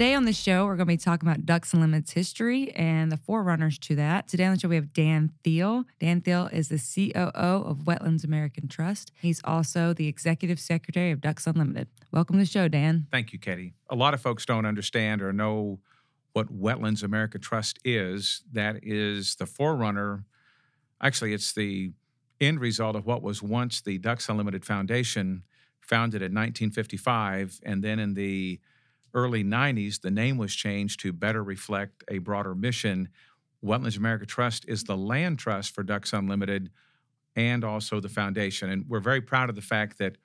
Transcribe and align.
Today 0.00 0.14
on 0.14 0.24
the 0.24 0.32
show, 0.32 0.64
we're 0.64 0.76
going 0.76 0.86
to 0.86 0.94
be 0.94 0.96
talking 0.96 1.28
about 1.28 1.44
Ducks 1.44 1.74
Unlimited's 1.74 2.12
history 2.12 2.72
and 2.72 3.12
the 3.12 3.18
forerunners 3.18 3.78
to 3.80 3.94
that. 3.96 4.28
Today 4.28 4.46
on 4.46 4.54
the 4.54 4.58
show, 4.58 4.68
we 4.68 4.76
have 4.76 4.94
Dan 4.94 5.30
Thiel. 5.44 5.84
Dan 5.98 6.22
Thiel 6.22 6.48
is 6.50 6.70
the 6.70 6.78
COO 6.78 7.30
of 7.34 7.80
Wetlands 7.80 8.24
American 8.24 8.66
Trust. 8.66 9.12
He's 9.20 9.42
also 9.44 9.92
the 9.92 10.08
executive 10.08 10.58
secretary 10.58 11.10
of 11.10 11.20
Ducks 11.20 11.46
Unlimited. 11.46 11.88
Welcome 12.12 12.36
to 12.36 12.44
the 12.44 12.50
show, 12.50 12.66
Dan. 12.66 13.08
Thank 13.12 13.34
you, 13.34 13.38
Katie. 13.38 13.74
A 13.90 13.94
lot 13.94 14.14
of 14.14 14.22
folks 14.22 14.46
don't 14.46 14.64
understand 14.64 15.20
or 15.20 15.34
know 15.34 15.80
what 16.32 16.50
Wetlands 16.50 17.02
America 17.02 17.38
Trust 17.38 17.78
is. 17.84 18.42
That 18.50 18.76
is 18.82 19.34
the 19.34 19.44
forerunner. 19.44 20.24
Actually, 21.02 21.34
it's 21.34 21.52
the 21.52 21.92
end 22.40 22.58
result 22.58 22.96
of 22.96 23.04
what 23.04 23.20
was 23.20 23.42
once 23.42 23.82
the 23.82 23.98
Ducks 23.98 24.30
Unlimited 24.30 24.64
Foundation, 24.64 25.42
founded 25.82 26.22
in 26.22 26.32
1955, 26.32 27.60
and 27.64 27.84
then 27.84 27.98
in 27.98 28.14
the 28.14 28.60
early 29.14 29.44
90s, 29.44 30.00
the 30.00 30.10
name 30.10 30.38
was 30.38 30.54
changed 30.54 31.00
to 31.00 31.12
better 31.12 31.42
reflect 31.42 32.04
a 32.08 32.18
broader 32.18 32.54
mission. 32.54 33.08
Wetlands 33.64 33.96
America 33.96 34.26
Trust 34.26 34.64
is 34.68 34.84
the 34.84 34.96
land 34.96 35.38
trust 35.38 35.74
for 35.74 35.82
Ducks 35.82 36.12
Unlimited 36.12 36.70
and 37.36 37.64
also 37.64 38.00
the 38.00 38.08
foundation. 38.08 38.70
And 38.70 38.84
we're 38.88 39.00
very 39.00 39.20
proud 39.20 39.48
of 39.48 39.56
the 39.56 39.62
fact 39.62 39.98
that 39.98 40.16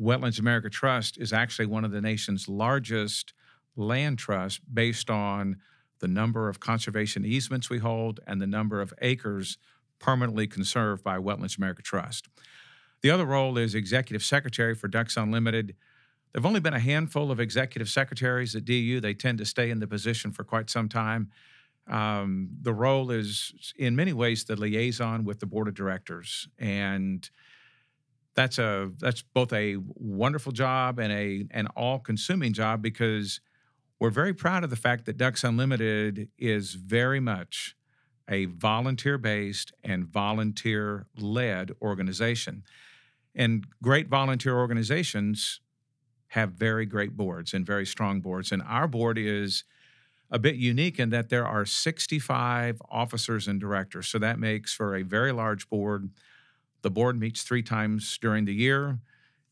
Wetlands 0.00 0.38
America 0.38 0.70
Trust 0.70 1.18
is 1.18 1.32
actually 1.32 1.66
one 1.66 1.84
of 1.84 1.90
the 1.90 2.00
nation's 2.00 2.48
largest 2.48 3.32
land 3.76 4.18
trusts 4.18 4.60
based 4.72 5.10
on 5.10 5.56
the 6.00 6.08
number 6.08 6.48
of 6.48 6.60
conservation 6.60 7.24
easements 7.24 7.68
we 7.68 7.78
hold 7.78 8.20
and 8.26 8.40
the 8.40 8.46
number 8.46 8.80
of 8.80 8.94
acres 9.02 9.58
permanently 9.98 10.46
conserved 10.46 11.02
by 11.02 11.18
Wetlands 11.18 11.58
America 11.58 11.82
Trust. 11.82 12.28
The 13.00 13.10
other 13.10 13.24
role 13.24 13.58
is 13.58 13.74
executive 13.74 14.22
secretary 14.22 14.74
for 14.74 14.88
Ducks 14.88 15.16
Unlimited. 15.16 15.74
There've 16.32 16.46
only 16.46 16.60
been 16.60 16.74
a 16.74 16.80
handful 16.80 17.30
of 17.30 17.40
executive 17.40 17.88
secretaries 17.88 18.54
at 18.54 18.64
DU. 18.64 19.00
They 19.00 19.14
tend 19.14 19.38
to 19.38 19.44
stay 19.44 19.70
in 19.70 19.80
the 19.80 19.86
position 19.86 20.32
for 20.32 20.44
quite 20.44 20.68
some 20.70 20.88
time. 20.88 21.30
Um, 21.88 22.50
the 22.60 22.72
role 22.72 23.10
is, 23.10 23.74
in 23.76 23.96
many 23.96 24.12
ways, 24.12 24.44
the 24.44 24.56
liaison 24.56 25.24
with 25.24 25.40
the 25.40 25.46
board 25.46 25.68
of 25.68 25.74
directors, 25.74 26.48
and 26.58 27.28
that's 28.34 28.58
a 28.58 28.90
that's 28.98 29.22
both 29.22 29.52
a 29.54 29.76
wonderful 29.94 30.52
job 30.52 30.98
and 30.98 31.10
a 31.12 31.46
an 31.50 31.66
all-consuming 31.68 32.52
job 32.52 32.82
because 32.82 33.40
we're 33.98 34.10
very 34.10 34.34
proud 34.34 34.64
of 34.64 34.70
the 34.70 34.76
fact 34.76 35.06
that 35.06 35.16
Ducks 35.16 35.42
Unlimited 35.42 36.28
is 36.38 36.74
very 36.74 37.20
much 37.20 37.74
a 38.28 38.44
volunteer-based 38.44 39.72
and 39.82 40.04
volunteer-led 40.06 41.72
organization, 41.80 42.64
and 43.34 43.66
great 43.82 44.08
volunteer 44.08 44.58
organizations 44.58 45.60
have 46.28 46.52
very 46.52 46.86
great 46.86 47.16
boards 47.16 47.54
and 47.54 47.66
very 47.66 47.86
strong 47.86 48.20
boards. 48.20 48.52
And 48.52 48.62
our 48.62 48.86
board 48.86 49.18
is 49.18 49.64
a 50.30 50.38
bit 50.38 50.56
unique 50.56 50.98
in 50.98 51.10
that 51.10 51.30
there 51.30 51.46
are 51.46 51.64
65 51.64 52.82
officers 52.90 53.48
and 53.48 53.58
directors. 53.58 54.08
So 54.08 54.18
that 54.18 54.38
makes 54.38 54.74
for 54.74 54.94
a 54.94 55.02
very 55.02 55.32
large 55.32 55.68
board. 55.68 56.10
The 56.82 56.90
board 56.90 57.18
meets 57.18 57.42
three 57.42 57.62
times 57.62 58.18
during 58.18 58.44
the 58.44 58.54
year. 58.54 58.98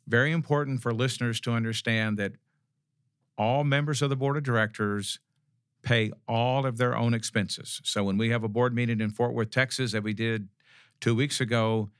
Very 0.06 0.32
important 0.32 0.82
for 0.82 0.92
listeners 0.92 1.40
to 1.40 1.52
understand 1.52 2.18
that 2.18 2.32
all 3.38 3.64
members 3.64 4.02
of 4.02 4.10
the 4.10 4.16
board 4.16 4.36
of 4.36 4.42
directors 4.42 5.18
pay 5.82 6.10
all 6.28 6.66
of 6.66 6.78
their 6.78 6.96
own 6.96 7.14
expenses. 7.14 7.80
So 7.84 8.04
when 8.04 8.18
we 8.18 8.30
have 8.30 8.44
a 8.44 8.48
board 8.48 8.74
meeting 8.74 9.00
in 9.00 9.10
Fort 9.10 9.32
Worth, 9.34 9.50
Texas, 9.50 9.92
that 9.92 10.02
we 10.02 10.14
did 10.14 10.48
two 11.00 11.14
weeks 11.14 11.40
ago, 11.40 11.90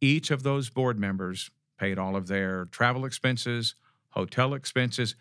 each 0.00 0.30
of 0.30 0.42
those 0.42 0.68
board 0.68 0.98
members 0.98 1.50
paid 1.78 1.98
all 1.98 2.16
of 2.16 2.26
their 2.26 2.66
travel 2.66 3.04
expenses, 3.04 3.74
hotel 4.16 4.54
expenses. 4.54 5.14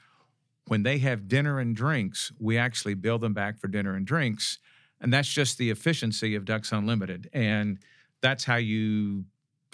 When 0.68 0.84
they 0.84 0.98
have 1.00 1.28
dinner 1.28 1.60
and 1.60 1.76
drinks, 1.76 2.32
we 2.40 2.58
actually 2.58 2.96
bill 2.96 3.20
them 3.20 3.34
back 3.34 3.60
for 3.60 3.68
dinner 3.68 3.96
and 3.96 4.08
drinks. 4.08 4.58
And 5.00 5.14
that's 5.14 5.28
just 5.28 5.58
the 5.58 5.70
efficiency 5.70 6.34
of 6.34 6.46
Ducks 6.46 6.72
Unlimited. 6.72 7.30
And 7.34 7.78
that's 8.22 8.46
how 8.46 8.56
you 8.56 9.26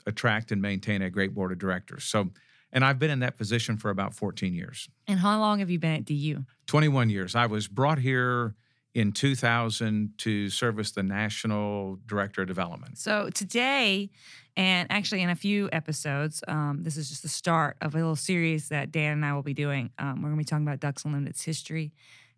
attract 0.06 0.52
and 0.52 0.62
maintain 0.62 1.02
a 1.02 1.10
great 1.10 1.34
board 1.34 1.52
of 1.52 1.60
directors. 1.60 2.04
So, 2.04 2.32
and 2.74 2.84
I've 2.84 3.00
been 3.00 3.12
in 3.12 3.20
that 3.20 3.38
position 3.38 3.78
for 3.78 3.90
about 3.90 4.14
14 4.14 4.54
years. 4.54 4.90
And 5.08 5.20
how 5.20 5.40
long 5.40 5.60
have 5.60 5.70
you 5.70 5.80
been 5.80 5.94
at 5.94 6.06
DU? 6.06 6.44
21 6.66 7.10
years. 7.10 7.36
I 7.36 7.46
was 7.46 7.68
brought 7.68 8.00
here 8.00 8.56
in 8.94 9.12
2000 9.12 10.14
to 10.18 10.50
service 10.50 10.92
the 10.92 11.04
National 11.04 11.98
Director 12.06 12.42
of 12.42 12.48
Development. 12.48 12.98
So 12.98 13.30
today, 13.34 14.10
and 14.58 14.92
actually 14.92 15.22
in 15.22 15.30
a 15.30 15.36
few 15.36 15.70
episodes, 15.72 16.44
um, 16.48 16.84
this 16.84 16.98
is 16.98 17.10
just 17.10 17.24
the 17.24 17.30
start 17.30 17.78
of 17.82 17.96
a 17.96 17.98
little 17.98 18.16
series 18.16 18.70
that 18.70 18.92
Dan 18.92 19.14
and 19.14 19.26
I 19.26 19.34
will 19.34 19.44
be 19.44 19.54
doing. 19.54 19.92
Um, 19.98 20.22
we're 20.22 20.30
going 20.30 20.34
to 20.34 20.38
be 20.38 20.44
talking 20.44 20.68
about 20.68 20.80
Ducks 20.80 21.06
Unlimited's 21.06 21.44
history 21.44 21.94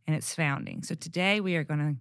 and 0.05 0.15
its 0.15 0.35
founding. 0.35 0.83
So 0.83 0.95
today 0.95 1.39
we 1.39 1.55
are 1.55 1.63
going 1.63 1.79
to 1.79 1.95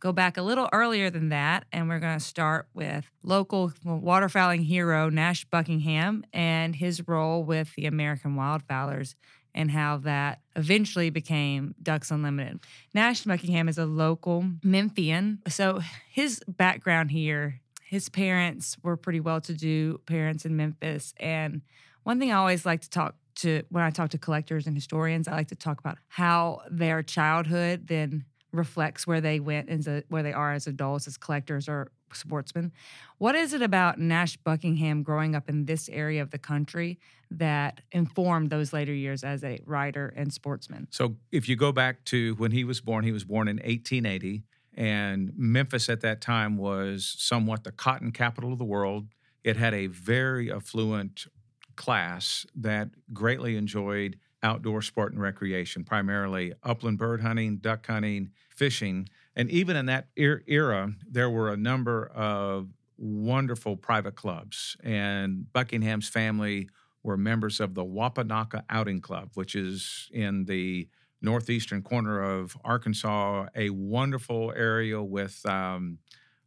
go 0.00 0.12
back 0.12 0.36
a 0.36 0.42
little 0.42 0.68
earlier 0.72 1.08
than 1.08 1.30
that, 1.30 1.64
and 1.72 1.88
we're 1.88 2.00
going 2.00 2.18
to 2.18 2.24
start 2.24 2.68
with 2.74 3.10
local 3.22 3.72
waterfowling 3.86 4.64
hero 4.64 5.08
Nash 5.08 5.46
Buckingham 5.46 6.24
and 6.32 6.76
his 6.76 7.08
role 7.08 7.42
with 7.42 7.74
the 7.74 7.86
American 7.86 8.36
Wildfowlers 8.36 9.14
and 9.54 9.70
how 9.70 9.98
that 9.98 10.40
eventually 10.56 11.10
became 11.10 11.74
Ducks 11.82 12.10
Unlimited. 12.10 12.60
Nash 12.92 13.22
Buckingham 13.22 13.68
is 13.68 13.78
a 13.78 13.86
local 13.86 14.44
Memphian. 14.62 15.40
So 15.48 15.80
his 16.10 16.42
background 16.48 17.10
here, 17.10 17.60
his 17.82 18.08
parents 18.08 18.76
were 18.82 18.96
pretty 18.96 19.20
well 19.20 19.40
to 19.42 19.54
do 19.54 20.00
parents 20.06 20.44
in 20.44 20.56
Memphis. 20.56 21.14
And 21.18 21.62
one 22.02 22.18
thing 22.18 22.32
I 22.32 22.36
always 22.36 22.66
like 22.66 22.82
to 22.82 22.90
talk 22.90 23.14
to 23.36 23.62
when 23.68 23.82
I 23.82 23.90
talk 23.90 24.10
to 24.10 24.18
collectors 24.18 24.66
and 24.66 24.76
historians, 24.76 25.28
I 25.28 25.32
like 25.32 25.48
to 25.48 25.56
talk 25.56 25.80
about 25.80 25.98
how 26.08 26.62
their 26.70 27.02
childhood 27.02 27.86
then 27.88 28.24
reflects 28.52 29.06
where 29.06 29.20
they 29.20 29.40
went 29.40 29.68
and 29.68 30.04
where 30.08 30.22
they 30.22 30.32
are 30.32 30.52
as 30.52 30.66
adults, 30.66 31.06
as 31.06 31.16
collectors 31.16 31.68
or 31.68 31.90
sportsmen. 32.16 32.72
What 33.18 33.34
is 33.34 33.52
it 33.52 33.62
about 33.62 33.98
Nash 33.98 34.36
Buckingham 34.36 35.02
growing 35.02 35.34
up 35.34 35.48
in 35.48 35.66
this 35.66 35.88
area 35.88 36.22
of 36.22 36.30
the 36.30 36.38
country 36.38 36.98
that 37.30 37.80
informed 37.92 38.50
those 38.50 38.72
later 38.72 38.92
years 38.92 39.24
as 39.24 39.42
a 39.44 39.58
writer 39.64 40.12
and 40.16 40.32
sportsman? 40.32 40.88
So 40.90 41.16
if 41.32 41.48
you 41.48 41.56
go 41.56 41.72
back 41.72 42.04
to 42.06 42.34
when 42.34 42.52
he 42.52 42.64
was 42.64 42.80
born, 42.80 43.04
he 43.04 43.12
was 43.12 43.24
born 43.24 43.48
in 43.48 43.56
1880, 43.56 44.44
and 44.74 45.32
Memphis 45.36 45.88
at 45.88 46.00
that 46.00 46.20
time 46.20 46.56
was 46.56 47.14
somewhat 47.18 47.64
the 47.64 47.72
cotton 47.72 48.12
capital 48.12 48.52
of 48.52 48.58
the 48.58 48.64
world. 48.64 49.06
It 49.42 49.56
had 49.56 49.74
a 49.74 49.86
very 49.86 50.50
affluent 50.50 51.26
class 51.76 52.46
that 52.54 52.88
greatly 53.12 53.56
enjoyed 53.56 54.18
outdoor 54.42 54.82
sport 54.82 55.12
and 55.12 55.20
recreation, 55.20 55.84
primarily 55.84 56.52
upland 56.62 56.98
bird 56.98 57.22
hunting, 57.22 57.56
duck 57.56 57.86
hunting, 57.86 58.30
fishing. 58.50 59.08
And 59.36 59.50
even 59.50 59.76
in 59.76 59.86
that 59.86 60.08
era, 60.16 60.92
there 61.10 61.30
were 61.30 61.52
a 61.52 61.56
number 61.56 62.06
of 62.14 62.68
wonderful 62.96 63.76
private 63.76 64.14
clubs. 64.14 64.76
And 64.82 65.52
Buckingham's 65.52 66.08
family 66.08 66.68
were 67.02 67.16
members 67.16 67.60
of 67.60 67.74
the 67.74 67.84
Wapanocca 67.84 68.64
Outing 68.70 69.00
Club, 69.00 69.30
which 69.34 69.54
is 69.54 70.08
in 70.12 70.44
the 70.44 70.88
northeastern 71.20 71.82
corner 71.82 72.22
of 72.22 72.56
Arkansas, 72.64 73.46
a 73.56 73.70
wonderful 73.70 74.52
area 74.56 75.02
with 75.02 75.44
um, 75.46 75.98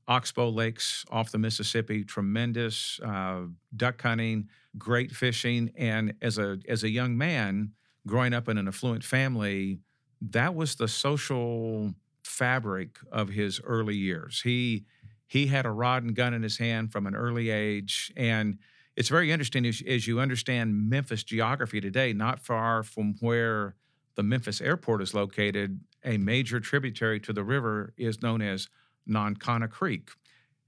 oxbow 0.08 0.50
lakes 0.50 1.04
off 1.12 1.32
the 1.32 1.38
Mississippi, 1.38 2.04
tremendous 2.04 3.00
uh, 3.04 3.42
duck 3.76 4.02
hunting, 4.02 4.48
great 4.78 5.12
fishing. 5.12 5.72
And 5.76 6.14
as 6.22 6.38
a 6.38 6.60
as 6.68 6.84
a 6.84 6.90
young 6.90 7.18
man 7.18 7.74
growing 8.06 8.34
up 8.34 8.48
in 8.48 8.58
an 8.58 8.68
affluent 8.68 9.04
family, 9.04 9.80
that 10.22 10.56
was 10.56 10.76
the 10.76 10.88
social 10.88 11.94
fabric 12.28 13.00
of 13.12 13.30
his 13.30 13.60
early 13.64 13.96
years. 13.96 14.42
He 14.42 14.86
he 15.26 15.48
had 15.48 15.66
a 15.66 15.72
rod 15.72 16.04
and 16.04 16.16
gun 16.16 16.34
in 16.34 16.44
his 16.44 16.58
hand 16.58 16.92
from 16.92 17.06
an 17.06 17.16
early 17.16 17.50
age, 17.50 18.14
and 18.16 18.60
it's 18.96 19.10
very 19.10 19.32
interesting 19.32 19.66
as, 19.66 19.82
as 19.86 20.08
you 20.08 20.20
understand 20.20 20.90
Memphis 20.90 21.24
geography 21.24 21.82
today. 21.82 22.14
Not 22.14 22.40
far 22.40 22.84
from 22.84 23.16
where 23.20 23.76
the 24.16 24.24
Memphis 24.24 24.62
airport 24.62 25.02
is 25.02 25.14
located, 25.14 25.82
a 26.04 26.18
major 26.18 26.60
tributary 26.60 27.20
to 27.22 27.34
the 27.34 27.44
river 27.44 27.94
is 27.98 28.22
known 28.22 28.42
as 28.42 28.70
Nonconnah 29.08 29.70
Creek. 29.70 30.10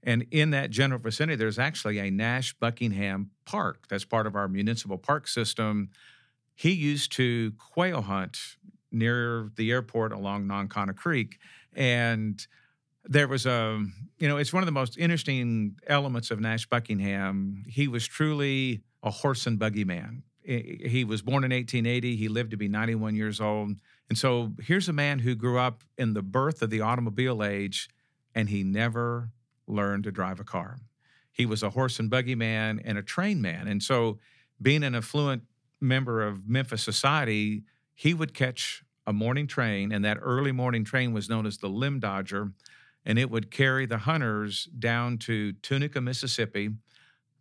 And 0.02 0.26
in 0.30 0.50
that 0.50 0.70
general 0.70 1.00
vicinity, 1.00 1.36
there's 1.36 1.58
actually 1.58 1.98
a 1.98 2.10
Nash 2.10 2.54
Buckingham 2.54 3.30
Park 3.44 3.86
that's 3.88 4.04
part 4.04 4.26
of 4.26 4.34
our 4.36 4.48
municipal 4.48 4.98
park 4.98 5.26
system. 5.26 5.90
He 6.54 6.70
used 6.72 7.12
to 7.12 7.52
quail 7.58 8.02
hunt 8.02 8.38
near 8.92 9.50
the 9.56 9.70
airport 9.70 10.12
along 10.12 10.46
Nonconnah 10.46 10.96
Creek. 10.96 11.38
And 11.74 12.44
there 13.04 13.28
was 13.28 13.46
a, 13.46 13.84
you 14.18 14.28
know, 14.28 14.36
it's 14.36 14.52
one 14.52 14.62
of 14.62 14.66
the 14.66 14.72
most 14.72 14.98
interesting 14.98 15.76
elements 15.86 16.30
of 16.30 16.40
Nash 16.40 16.66
Buckingham. 16.66 17.64
He 17.66 17.88
was 17.88 18.06
truly 18.06 18.82
a 19.02 19.10
horse 19.10 19.46
and 19.46 19.58
buggy 19.58 19.84
man. 19.84 20.22
He 20.42 21.04
was 21.04 21.22
born 21.22 21.44
in 21.44 21.52
1880. 21.52 22.16
He 22.16 22.28
lived 22.28 22.50
to 22.50 22.56
be 22.56 22.68
91 22.68 23.14
years 23.14 23.40
old. 23.40 23.76
And 24.08 24.18
so 24.18 24.52
here's 24.60 24.88
a 24.88 24.92
man 24.92 25.20
who 25.20 25.34
grew 25.34 25.58
up 25.58 25.84
in 25.96 26.14
the 26.14 26.22
birth 26.22 26.62
of 26.62 26.70
the 26.70 26.80
automobile 26.80 27.44
age 27.44 27.88
and 28.34 28.48
he 28.48 28.64
never 28.64 29.30
learned 29.66 30.04
to 30.04 30.12
drive 30.12 30.40
a 30.40 30.44
car. 30.44 30.78
He 31.30 31.46
was 31.46 31.62
a 31.62 31.70
horse 31.70 31.98
and 31.98 32.10
buggy 32.10 32.34
man 32.34 32.80
and 32.84 32.98
a 32.98 33.02
train 33.02 33.40
man. 33.40 33.68
And 33.68 33.82
so 33.82 34.18
being 34.60 34.82
an 34.82 34.94
affluent 34.94 35.44
member 35.80 36.22
of 36.22 36.48
Memphis 36.48 36.82
society, 36.82 37.62
he 38.00 38.14
would 38.14 38.32
catch 38.32 38.82
a 39.06 39.12
morning 39.12 39.46
train, 39.46 39.92
and 39.92 40.02
that 40.06 40.16
early 40.22 40.52
morning 40.52 40.84
train 40.84 41.12
was 41.12 41.28
known 41.28 41.44
as 41.44 41.58
the 41.58 41.68
Limb 41.68 42.00
Dodger, 42.00 42.50
and 43.04 43.18
it 43.18 43.30
would 43.30 43.50
carry 43.50 43.84
the 43.84 43.98
hunters 43.98 44.70
down 44.78 45.18
to 45.18 45.52
Tunica, 45.52 46.00
Mississippi. 46.00 46.70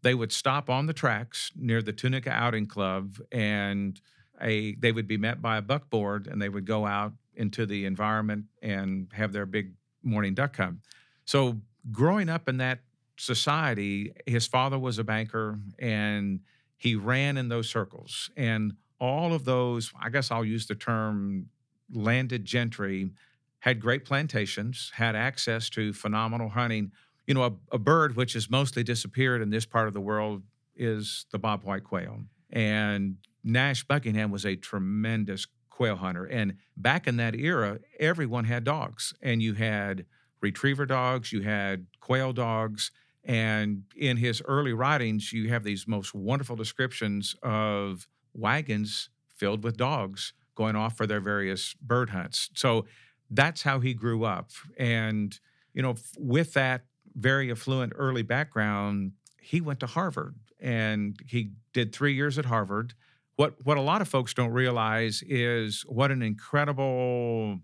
They 0.02 0.14
would 0.14 0.34
stop 0.34 0.70
on 0.70 0.86
the 0.86 0.92
tracks 0.92 1.54
near 1.56 1.82
the 1.82 1.94
Tunica 1.94 2.32
Outing 2.32 2.66
Club, 2.66 3.22
and 3.32 4.02
a 4.42 4.76
they 4.76 4.92
would 4.92 5.08
be 5.08 5.16
met 5.16 5.42
by 5.42 5.56
a 5.56 5.62
buckboard, 5.62 6.28
and 6.28 6.42
they 6.42 6.50
would 6.50 6.66
go 6.66 6.86
out 6.86 7.14
into 7.36 7.66
the 7.66 7.86
environment 7.86 8.44
and 8.62 9.08
have 9.14 9.32
their 9.32 9.46
big 9.46 9.76
morning 10.04 10.34
duck 10.34 10.58
hunt. 10.58 10.80
So, 11.24 11.62
growing 11.90 12.28
up 12.28 12.50
in 12.50 12.58
that 12.58 12.80
society, 13.16 14.12
his 14.26 14.46
father 14.46 14.78
was 14.78 15.00
a 15.00 15.06
banker, 15.06 15.58
and 15.80 16.42
he 16.76 16.96
ran 16.96 17.38
in 17.38 17.48
those 17.48 17.70
circles, 17.70 18.30
and 18.36 18.74
all 19.00 19.34
of 19.34 19.46
those, 19.46 19.92
I 20.00 20.10
guess 20.10 20.32
I'll 20.32 20.46
use 20.46 20.68
the 20.68 20.76
term 20.76 21.48
landed 21.92 22.46
gentry, 22.46 23.12
had 23.60 23.80
great 23.80 24.06
plantations, 24.06 24.92
had 24.96 25.16
access 25.16 25.70
to 25.72 25.94
phenomenal 25.94 26.50
hunting. 26.50 26.92
You 27.28 27.34
know, 27.34 27.44
a, 27.44 27.76
a 27.76 27.80
bird 27.80 28.16
which 28.16 28.34
has 28.34 28.50
mostly 28.50 28.84
disappeared 28.84 29.42
in 29.42 29.50
this 29.50 29.66
part 29.66 29.88
of 29.88 29.94
the 29.94 30.02
world 30.02 30.44
is 30.76 31.26
the 31.32 31.40
bobwhite 31.40 31.84
quail. 31.84 32.22
And 32.52 33.18
Nash 33.44 33.84
Buckingham 33.84 34.32
was 34.32 34.46
a 34.46 34.56
tremendous 34.56 35.46
quail 35.70 35.98
hunter. 35.98 36.26
And 36.26 36.56
back 36.76 37.08
in 37.08 37.18
that 37.18 37.36
era, 37.36 37.80
everyone 38.00 38.46
had 38.46 38.64
dogs, 38.64 39.14
and 39.22 39.42
you 39.42 39.54
had 39.54 40.06
retriever 40.42 40.86
dogs, 40.86 41.32
you 41.32 41.42
had 41.42 41.88
quail 42.00 42.34
dogs. 42.34 42.92
And 43.24 43.84
in 43.96 44.18
his 44.18 44.42
early 44.46 44.74
writings, 44.74 45.32
you 45.32 45.50
have 45.50 45.64
these 45.64 45.88
most 45.88 46.16
wonderful 46.16 46.56
descriptions 46.56 47.36
of 47.44 48.08
wagons 48.34 49.10
filled 49.36 49.64
with 49.64 49.78
dogs 49.78 50.34
going 50.56 50.76
off 50.76 50.98
for 50.98 51.08
their 51.08 51.22
various 51.22 51.74
bird 51.82 52.10
hunts. 52.10 52.50
So 52.54 52.86
that's 53.30 53.62
how 53.62 53.80
he 53.80 53.94
grew 53.94 54.26
up. 54.26 54.52
And, 54.78 55.40
you 55.74 55.82
know, 55.82 55.96
with 56.18 56.54
that 56.54 56.82
very 57.16 57.52
affluent 57.52 57.94
early 57.96 58.24
background, 58.24 59.14
he 59.40 59.62
went 59.62 59.80
to 59.80 59.88
Harvard 59.88 60.36
and 60.60 61.18
he 61.28 61.52
did 61.74 61.94
three 61.94 62.14
years 62.14 62.38
at 62.38 62.46
Harvard. 62.46 62.94
What, 63.38 63.56
what 63.66 63.78
a 63.78 63.82
lot 63.82 64.02
of 64.02 64.10
folks 64.10 64.34
don't 64.34 64.52
realize 64.52 65.24
is 65.26 65.84
what 65.88 66.12
an 66.12 66.22
incredible 66.22 67.60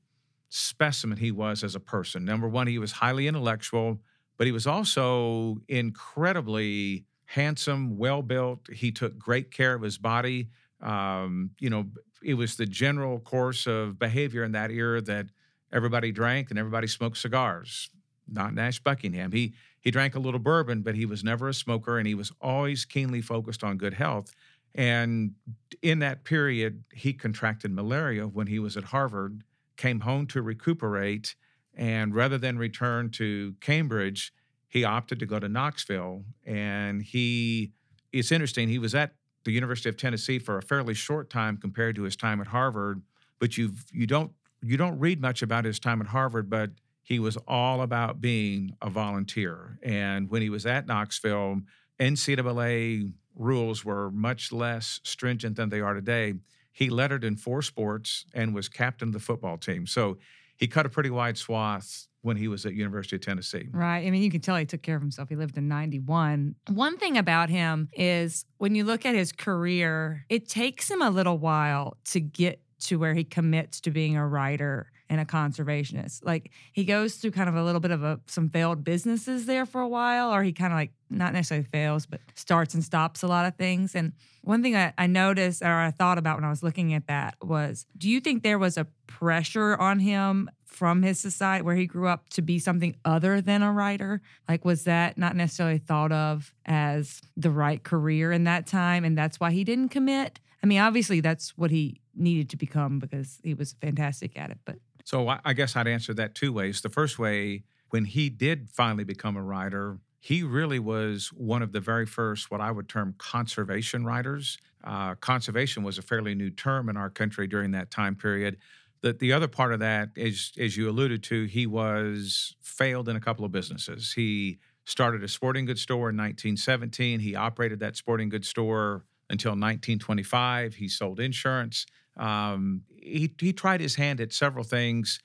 specimen 0.48 1.18
he 1.18 1.32
was 1.32 1.64
as 1.64 1.76
a 1.76 1.80
person. 1.82 2.24
Number 2.24 2.48
one, 2.48 2.68
he 2.68 2.80
was 2.80 2.94
highly 2.94 3.28
intellectual, 3.28 4.00
but 4.38 4.48
he 4.48 4.54
was 4.54 4.66
also 4.66 5.58
incredibly 5.68 7.04
handsome, 7.26 7.98
well 7.98 8.22
built. 8.22 8.70
He 8.72 8.92
took 8.92 9.18
great 9.18 9.52
care 9.52 9.74
of 9.74 9.82
his 9.82 9.98
body. 9.98 10.48
Um, 10.86 11.50
you 11.60 11.70
know, 11.70 11.88
it 12.24 12.36
was 12.36 12.56
the 12.56 12.66
general 12.66 13.20
course 13.20 13.68
of 13.68 14.00
behavior 14.00 14.44
in 14.44 14.52
that 14.54 14.72
era 14.72 15.02
that 15.02 15.28
everybody 15.74 16.12
drank 16.12 16.52
and 16.52 16.60
everybody 16.60 16.88
smoked 16.88 17.18
cigars. 17.18 17.90
Not 18.32 18.54
Nash 18.54 18.80
Buckingham. 18.80 19.32
He 19.32 19.54
he 19.82 19.92
drank 19.92 20.16
a 20.16 20.20
little 20.20 20.40
bourbon, 20.40 20.82
but 20.82 20.96
he 20.96 21.06
was 21.06 21.24
never 21.24 21.50
a 21.50 21.54
smoker, 21.54 22.00
and 22.00 22.08
he 22.08 22.16
was 22.16 22.32
always 22.42 22.86
keenly 22.86 23.22
focused 23.22 23.64
on 23.64 23.78
good 23.78 23.94
health. 23.94 24.34
And 24.74 25.34
in 25.82 26.00
that 26.00 26.24
period, 26.24 26.84
he 26.92 27.14
contracted 27.14 27.72
malaria 27.72 28.28
when 28.28 28.48
he 28.48 28.58
was 28.58 28.78
at 28.78 28.86
Harvard, 28.86 29.44
came 29.78 30.00
home 30.00 30.26
to 30.28 30.42
recuperate, 30.42 31.36
and 31.76 32.16
rather 32.16 32.38
than 32.38 32.58
return 32.58 33.10
to 33.12 33.54
Cambridge, 33.62 34.34
he 34.68 34.84
opted 34.84 35.20
to 35.20 35.26
go 35.26 35.40
to 35.40 35.48
Knoxville. 35.48 36.26
And 36.46 37.04
he, 37.04 37.72
it's 38.12 38.32
interesting, 38.32 38.68
he 38.68 38.80
was 38.80 38.96
at 38.96 39.14
the 39.46 39.52
University 39.52 39.88
of 39.88 39.96
Tennessee 39.96 40.40
for 40.40 40.58
a 40.58 40.62
fairly 40.62 40.94
short 40.94 41.30
time 41.30 41.58
compared 41.58 41.96
to 41.96 42.04
his 42.04 42.16
time 42.16 42.42
at 42.42 42.48
Harvard, 42.48 43.02
but 43.40 43.58
you 43.58 43.72
you 43.92 44.06
don't 44.06 44.32
you 44.62 44.78
don't 44.78 45.00
read 45.00 45.22
much 45.22 45.42
about 45.42 45.64
his 45.64 45.80
time 45.80 46.02
at 46.02 46.08
Harvard, 46.08 46.50
but 46.50 46.72
he 47.04 47.20
was 47.20 47.38
all 47.48 47.82
about 47.82 48.20
being 48.20 48.76
a 48.82 48.90
volunteer. 48.90 49.78
And 49.84 50.30
when 50.30 50.42
he 50.42 50.50
was 50.50 50.66
at 50.66 50.88
Knoxville, 50.88 51.62
NCAA 52.00 53.12
rules 53.36 53.86
were 53.86 54.10
much 54.12 54.52
less 54.52 55.00
stringent 55.04 55.56
than 55.56 55.70
they 55.70 55.82
are 55.82 55.94
today. 55.94 56.34
He 56.72 56.90
lettered 56.90 57.24
in 57.24 57.36
four 57.36 57.62
sports 57.62 58.26
and 58.34 58.56
was 58.56 58.68
captain 58.68 59.10
of 59.10 59.14
the 59.14 59.20
football 59.20 59.58
team. 59.58 59.86
So 59.86 60.18
he 60.58 60.68
cut 60.68 60.86
a 60.86 60.90
pretty 60.90 61.12
wide 61.12 61.38
swath 61.38 62.08
when 62.26 62.38
he 62.38 62.48
was 62.48 62.66
at 62.66 62.74
University 62.74 63.16
of 63.16 63.22
Tennessee. 63.22 63.70
Right. 63.72 64.06
I 64.06 64.10
mean, 64.10 64.24
you 64.24 64.32
can 64.32 64.42
tell 64.42 64.56
he 64.56 64.66
took 64.66 64.82
care 64.82 64.96
of 64.96 65.02
himself. 65.02 65.30
He 65.30 65.36
lived 65.36 65.60
in 65.60 65.68
91. 65.68 66.56
One 66.70 66.98
thing 66.98 67.20
about 67.20 67.52
him 67.52 67.88
is 67.94 68.46
when 68.58 68.74
you 68.74 68.84
look 68.84 69.06
at 69.06 69.14
his 69.14 69.32
career, 69.32 70.26
it 70.28 70.50
takes 70.50 70.90
him 70.90 71.04
a 71.04 71.12
little 71.12 71.38
while 71.38 71.98
to 72.06 72.20
get 72.20 72.60
to 72.80 72.98
where 72.98 73.14
he 73.14 73.24
commits 73.24 73.80
to 73.82 73.92
being 73.92 74.18
a 74.18 74.28
writer 74.28 74.92
and 75.08 75.22
a 75.22 75.26
conservationist. 75.26 76.26
Like 76.26 76.52
he 76.72 76.84
goes 76.84 77.16
through 77.18 77.32
kind 77.32 77.48
of 77.48 77.56
a 77.56 77.64
little 77.64 77.80
bit 77.80 77.92
of 77.92 78.04
a 78.04 78.20
some 78.26 78.50
failed 78.50 78.84
businesses 78.84 79.46
there 79.46 79.68
for 79.68 79.82
a 79.82 79.88
while, 79.88 80.34
or 80.34 80.42
he 80.42 80.52
kind 80.52 80.74
of 80.74 80.80
like 80.80 80.94
not 81.12 81.32
necessarily 81.32 81.68
fails, 81.72 82.08
but 82.08 82.22
starts 82.34 82.74
and 82.74 82.84
stops 82.84 83.22
a 83.22 83.28
lot 83.28 83.46
of 83.46 83.56
things. 83.56 83.94
And 83.94 84.14
one 84.42 84.64
thing 84.64 84.76
I, 84.76 84.94
I 84.98 85.06
noticed 85.06 85.62
or 85.62 85.68
I 85.68 85.92
thought 85.92 86.18
about 86.18 86.38
when 86.38 86.44
I 86.44 86.50
was 86.50 86.64
looking 86.64 86.94
at 86.96 87.06
that 87.06 87.36
was 87.42 87.86
do 87.98 88.10
you 88.10 88.20
think 88.20 88.42
there 88.42 88.58
was 88.58 88.78
a 88.78 88.88
pressure 89.06 89.78
on 89.78 90.00
him 90.00 90.50
from 90.76 91.02
his 91.02 91.20
society 91.20 91.64
where 91.64 91.76
he 91.76 91.88
grew 91.88 92.08
up 92.08 92.28
to 92.30 92.42
be 92.42 92.60
something 92.60 92.96
other 93.06 93.40
than 93.40 93.64
a 93.64 93.72
writer? 93.72 94.22
Like, 94.48 94.66
was 94.66 94.84
that 94.84 95.18
not 95.18 95.36
necessarily 95.36 95.78
thought 95.78 96.12
of 96.12 96.54
as 96.66 97.22
the 97.38 97.50
right 97.50 97.82
career 97.82 98.32
in 98.32 98.44
that 98.44 98.68
time? 98.68 99.06
And 99.06 99.18
that's 99.18 99.40
why 99.40 99.52
he 99.52 99.64
didn't 99.64 99.90
commit? 99.90 100.40
I 100.62 100.68
mean, 100.68 100.80
obviously, 100.80 101.22
that's 101.22 101.58
what 101.58 101.72
he 101.72 102.02
needed 102.14 102.50
to 102.50 102.58
become 102.58 103.00
because 103.00 103.40
he 103.44 103.54
was 103.54 103.76
fantastic 103.82 104.38
at 104.38 104.52
it. 104.52 104.58
But 104.66 104.76
So 105.06 105.28
I 105.44 105.54
guess 105.54 105.76
I'd 105.76 105.88
answer 105.88 106.14
that 106.16 106.36
two 106.36 106.52
ways. 106.52 106.82
The 106.82 106.90
first 106.90 107.18
way, 107.18 107.64
when 107.92 108.06
he 108.06 108.30
did 108.30 108.70
finally 108.70 109.04
become 109.04 109.38
a 109.38 109.42
writer, 109.42 110.00
he 110.20 110.42
really 110.44 110.80
was 110.80 111.28
one 111.28 111.62
of 111.62 111.72
the 111.72 111.80
very 111.80 112.06
first, 112.06 112.50
what 112.50 112.60
I 112.60 112.72
would 112.72 112.90
term 112.90 113.14
conservation 113.20 114.04
writers. 114.06 114.58
Uh, 114.84 115.16
conservation 115.16 115.84
was 115.84 115.98
a 115.98 116.02
fairly 116.02 116.34
new 116.36 116.50
term 116.50 116.90
in 116.90 116.98
our 116.98 117.10
country 117.10 117.48
during 117.48 117.72
that 117.72 117.92
time 117.92 118.16
period. 118.16 118.58
The, 119.06 119.14
the 119.14 119.34
other 119.34 119.48
part 119.48 119.72
of 119.72 119.82
that 119.82 120.10
is, 120.16 120.52
as 120.58 120.76
you 120.76 120.90
alluded 120.90 121.22
to, 121.26 121.44
he 121.44 121.68
was 121.68 122.56
failed 122.60 123.08
in 123.08 123.16
a 123.16 123.20
couple 123.20 123.46
of 123.46 123.52
businesses. 123.52 124.12
He 124.14 124.58
started 124.86 125.24
a 125.24 125.28
sporting 125.28 125.66
goods 125.66 125.84
store 125.84 126.10
in 126.10 126.18
1917. 126.18 127.20
He 127.20 127.36
operated 127.36 127.82
that 127.82 127.96
sporting 127.96 128.30
goods 128.30 128.48
store 128.48 129.06
until 129.30 129.52
1925. 129.52 130.74
He 130.74 130.88
sold 130.88 131.20
insurance. 131.20 131.86
Um, 132.18 132.82
he, 132.90 133.32
he 133.40 133.54
tried 133.54 133.80
his 133.80 133.94
hand 133.94 134.22
at 134.22 134.34
several 134.34 134.64
things. 134.64 135.20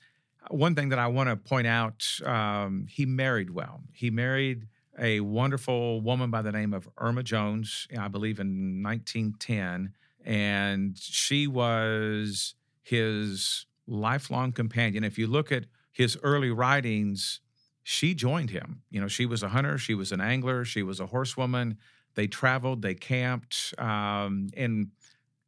One 0.51 0.75
thing 0.75 0.89
that 0.89 0.99
I 0.99 1.07
want 1.07 1.29
to 1.29 1.35
point 1.35 1.65
out, 1.65 2.05
um, 2.23 2.85
he 2.87 3.07
married 3.07 3.49
well. 3.49 3.81
He 3.93 4.11
married 4.11 4.67
a 4.99 5.21
wonderful 5.21 6.01
woman 6.01 6.29
by 6.29 6.43
the 6.43 6.51
name 6.51 6.75
of 6.75 6.87
Irma 6.99 7.23
Jones, 7.23 7.87
I 7.97 8.09
believe 8.09 8.39
in 8.39 8.83
1910. 8.83 9.93
And 10.23 10.95
she 10.99 11.47
was 11.47 12.53
his 12.83 13.65
lifelong 13.91 14.51
companion. 14.51 15.03
If 15.03 15.17
you 15.17 15.27
look 15.27 15.51
at 15.51 15.65
his 15.91 16.17
early 16.23 16.49
writings, 16.49 17.41
she 17.83 18.13
joined 18.13 18.49
him. 18.49 18.83
You 18.89 19.01
know, 19.01 19.07
she 19.07 19.25
was 19.25 19.43
a 19.43 19.49
hunter, 19.49 19.77
she 19.77 19.93
was 19.93 20.11
an 20.11 20.21
angler, 20.21 20.65
she 20.65 20.83
was 20.83 20.99
a 20.99 21.07
horsewoman. 21.07 21.77
They 22.15 22.27
traveled, 22.27 22.81
they 22.81 22.95
camped. 22.95 23.73
Um, 23.77 24.49
and, 24.55 24.87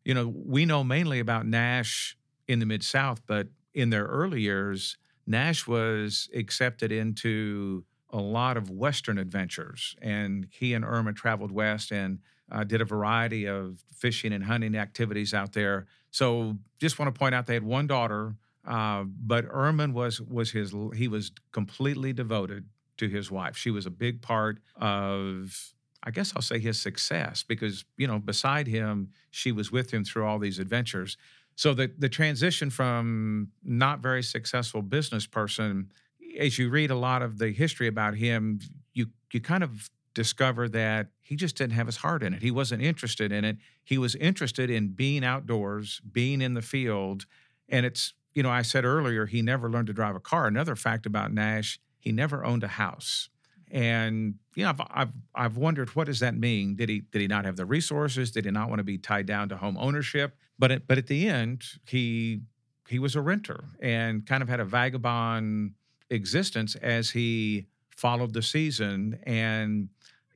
you 0.05 0.13
know, 0.13 0.27
we 0.27 0.65
know 0.65 0.83
mainly 0.83 1.19
about 1.19 1.45
Nash 1.45 2.17
in 2.47 2.59
the 2.59 2.65
Mid 2.65 2.83
South, 2.83 3.21
but 3.27 3.47
in 3.73 3.89
their 3.89 4.05
early 4.05 4.41
years, 4.41 4.97
Nash 5.25 5.65
was 5.67 6.29
accepted 6.35 6.91
into 6.91 7.85
a 8.09 8.19
lot 8.19 8.57
of 8.57 8.69
Western 8.69 9.17
adventures. 9.17 9.95
And 10.01 10.47
he 10.51 10.73
and 10.73 10.85
Irma 10.85 11.13
traveled 11.13 11.51
west 11.51 11.91
and 11.91 12.19
uh, 12.51 12.63
did 12.63 12.81
a 12.81 12.85
variety 12.85 13.47
of 13.47 13.83
fishing 13.95 14.33
and 14.33 14.43
hunting 14.43 14.75
activities 14.75 15.33
out 15.33 15.53
there. 15.53 15.87
So 16.13 16.59
just 16.79 16.99
want 16.99 17.13
to 17.13 17.17
point 17.17 17.33
out 17.33 17.47
they 17.47 17.55
had 17.55 17.63
one 17.63 17.87
daughter, 17.87 18.35
uh, 18.67 19.03
but 19.03 19.45
Irma 19.49 19.87
was 19.87 20.21
was 20.21 20.51
his 20.51 20.73
he 20.95 21.07
was 21.07 21.31
completely 21.51 22.13
devoted 22.13 22.65
to 22.97 23.09
his 23.09 23.31
wife. 23.31 23.57
She 23.57 23.71
was 23.71 23.87
a 23.87 23.89
big 23.89 24.21
part 24.21 24.59
of 24.75 25.73
I 26.03 26.11
guess 26.11 26.31
I'll 26.35 26.43
say 26.43 26.59
his 26.59 26.79
success 26.79 27.41
because 27.41 27.83
you 27.97 28.05
know 28.05 28.19
beside 28.19 28.67
him 28.67 29.09
she 29.31 29.51
was 29.51 29.71
with 29.71 29.91
him 29.91 30.03
through 30.05 30.25
all 30.25 30.37
these 30.37 30.59
adventures. 30.59 31.17
So 31.55 31.73
the 31.73 31.91
the 31.97 32.09
transition 32.09 32.69
from 32.69 33.49
not 33.63 33.99
very 33.99 34.21
successful 34.21 34.83
business 34.83 35.25
person 35.25 35.91
as 36.39 36.59
you 36.59 36.69
read 36.69 36.91
a 36.91 36.95
lot 36.95 37.23
of 37.23 37.39
the 37.39 37.51
history 37.51 37.87
about 37.87 38.15
him, 38.15 38.59
you 38.93 39.07
you 39.31 39.41
kind 39.41 39.63
of 39.63 39.89
discover 40.13 40.69
that 40.69 41.07
he 41.21 41.35
just 41.35 41.55
didn't 41.55 41.73
have 41.73 41.87
his 41.87 41.97
heart 41.97 42.23
in 42.23 42.33
it. 42.33 42.41
He 42.41 42.51
wasn't 42.51 42.81
interested 42.81 43.31
in 43.31 43.43
it. 43.45 43.57
He 43.83 43.97
was 43.97 44.15
interested 44.15 44.69
in 44.69 44.89
being 44.89 45.23
outdoors, 45.23 46.01
being 46.11 46.41
in 46.41 46.53
the 46.53 46.61
field, 46.61 47.25
and 47.69 47.85
it's 47.85 48.13
you 48.33 48.43
know 48.43 48.49
I 48.49 48.61
said 48.61 48.85
earlier 48.85 49.25
he 49.25 49.41
never 49.41 49.69
learned 49.69 49.87
to 49.87 49.93
drive 49.93 50.15
a 50.15 50.19
car. 50.19 50.47
Another 50.47 50.75
fact 50.75 51.05
about 51.05 51.33
Nash, 51.33 51.79
he 51.99 52.11
never 52.11 52.43
owned 52.45 52.63
a 52.63 52.67
house. 52.67 53.29
And 53.71 54.35
you 54.55 54.63
know, 54.63 54.69
I've, 54.69 54.81
I've 54.89 55.11
I've 55.33 55.57
wondered 55.57 55.95
what 55.95 56.05
does 56.05 56.19
that 56.19 56.35
mean? 56.35 56.75
Did 56.75 56.89
he 56.89 56.99
did 56.99 57.21
he 57.21 57.27
not 57.27 57.45
have 57.45 57.55
the 57.55 57.65
resources? 57.65 58.31
Did 58.31 58.45
he 58.45 58.51
not 58.51 58.69
want 58.69 58.79
to 58.79 58.83
be 58.83 58.97
tied 58.97 59.25
down 59.25 59.49
to 59.49 59.57
home 59.57 59.77
ownership? 59.77 60.35
But 60.59 60.71
at, 60.71 60.87
but 60.87 60.97
at 60.99 61.07
the 61.07 61.27
end, 61.27 61.63
he 61.87 62.41
he 62.87 62.99
was 62.99 63.15
a 63.15 63.21
renter 63.21 63.63
and 63.81 64.25
kind 64.25 64.43
of 64.43 64.49
had 64.49 64.59
a 64.59 64.65
vagabond 64.65 65.73
existence 66.09 66.75
as 66.75 67.09
he 67.09 67.65
followed 67.89 68.33
the 68.33 68.41
season. 68.41 69.19
And 69.23 69.89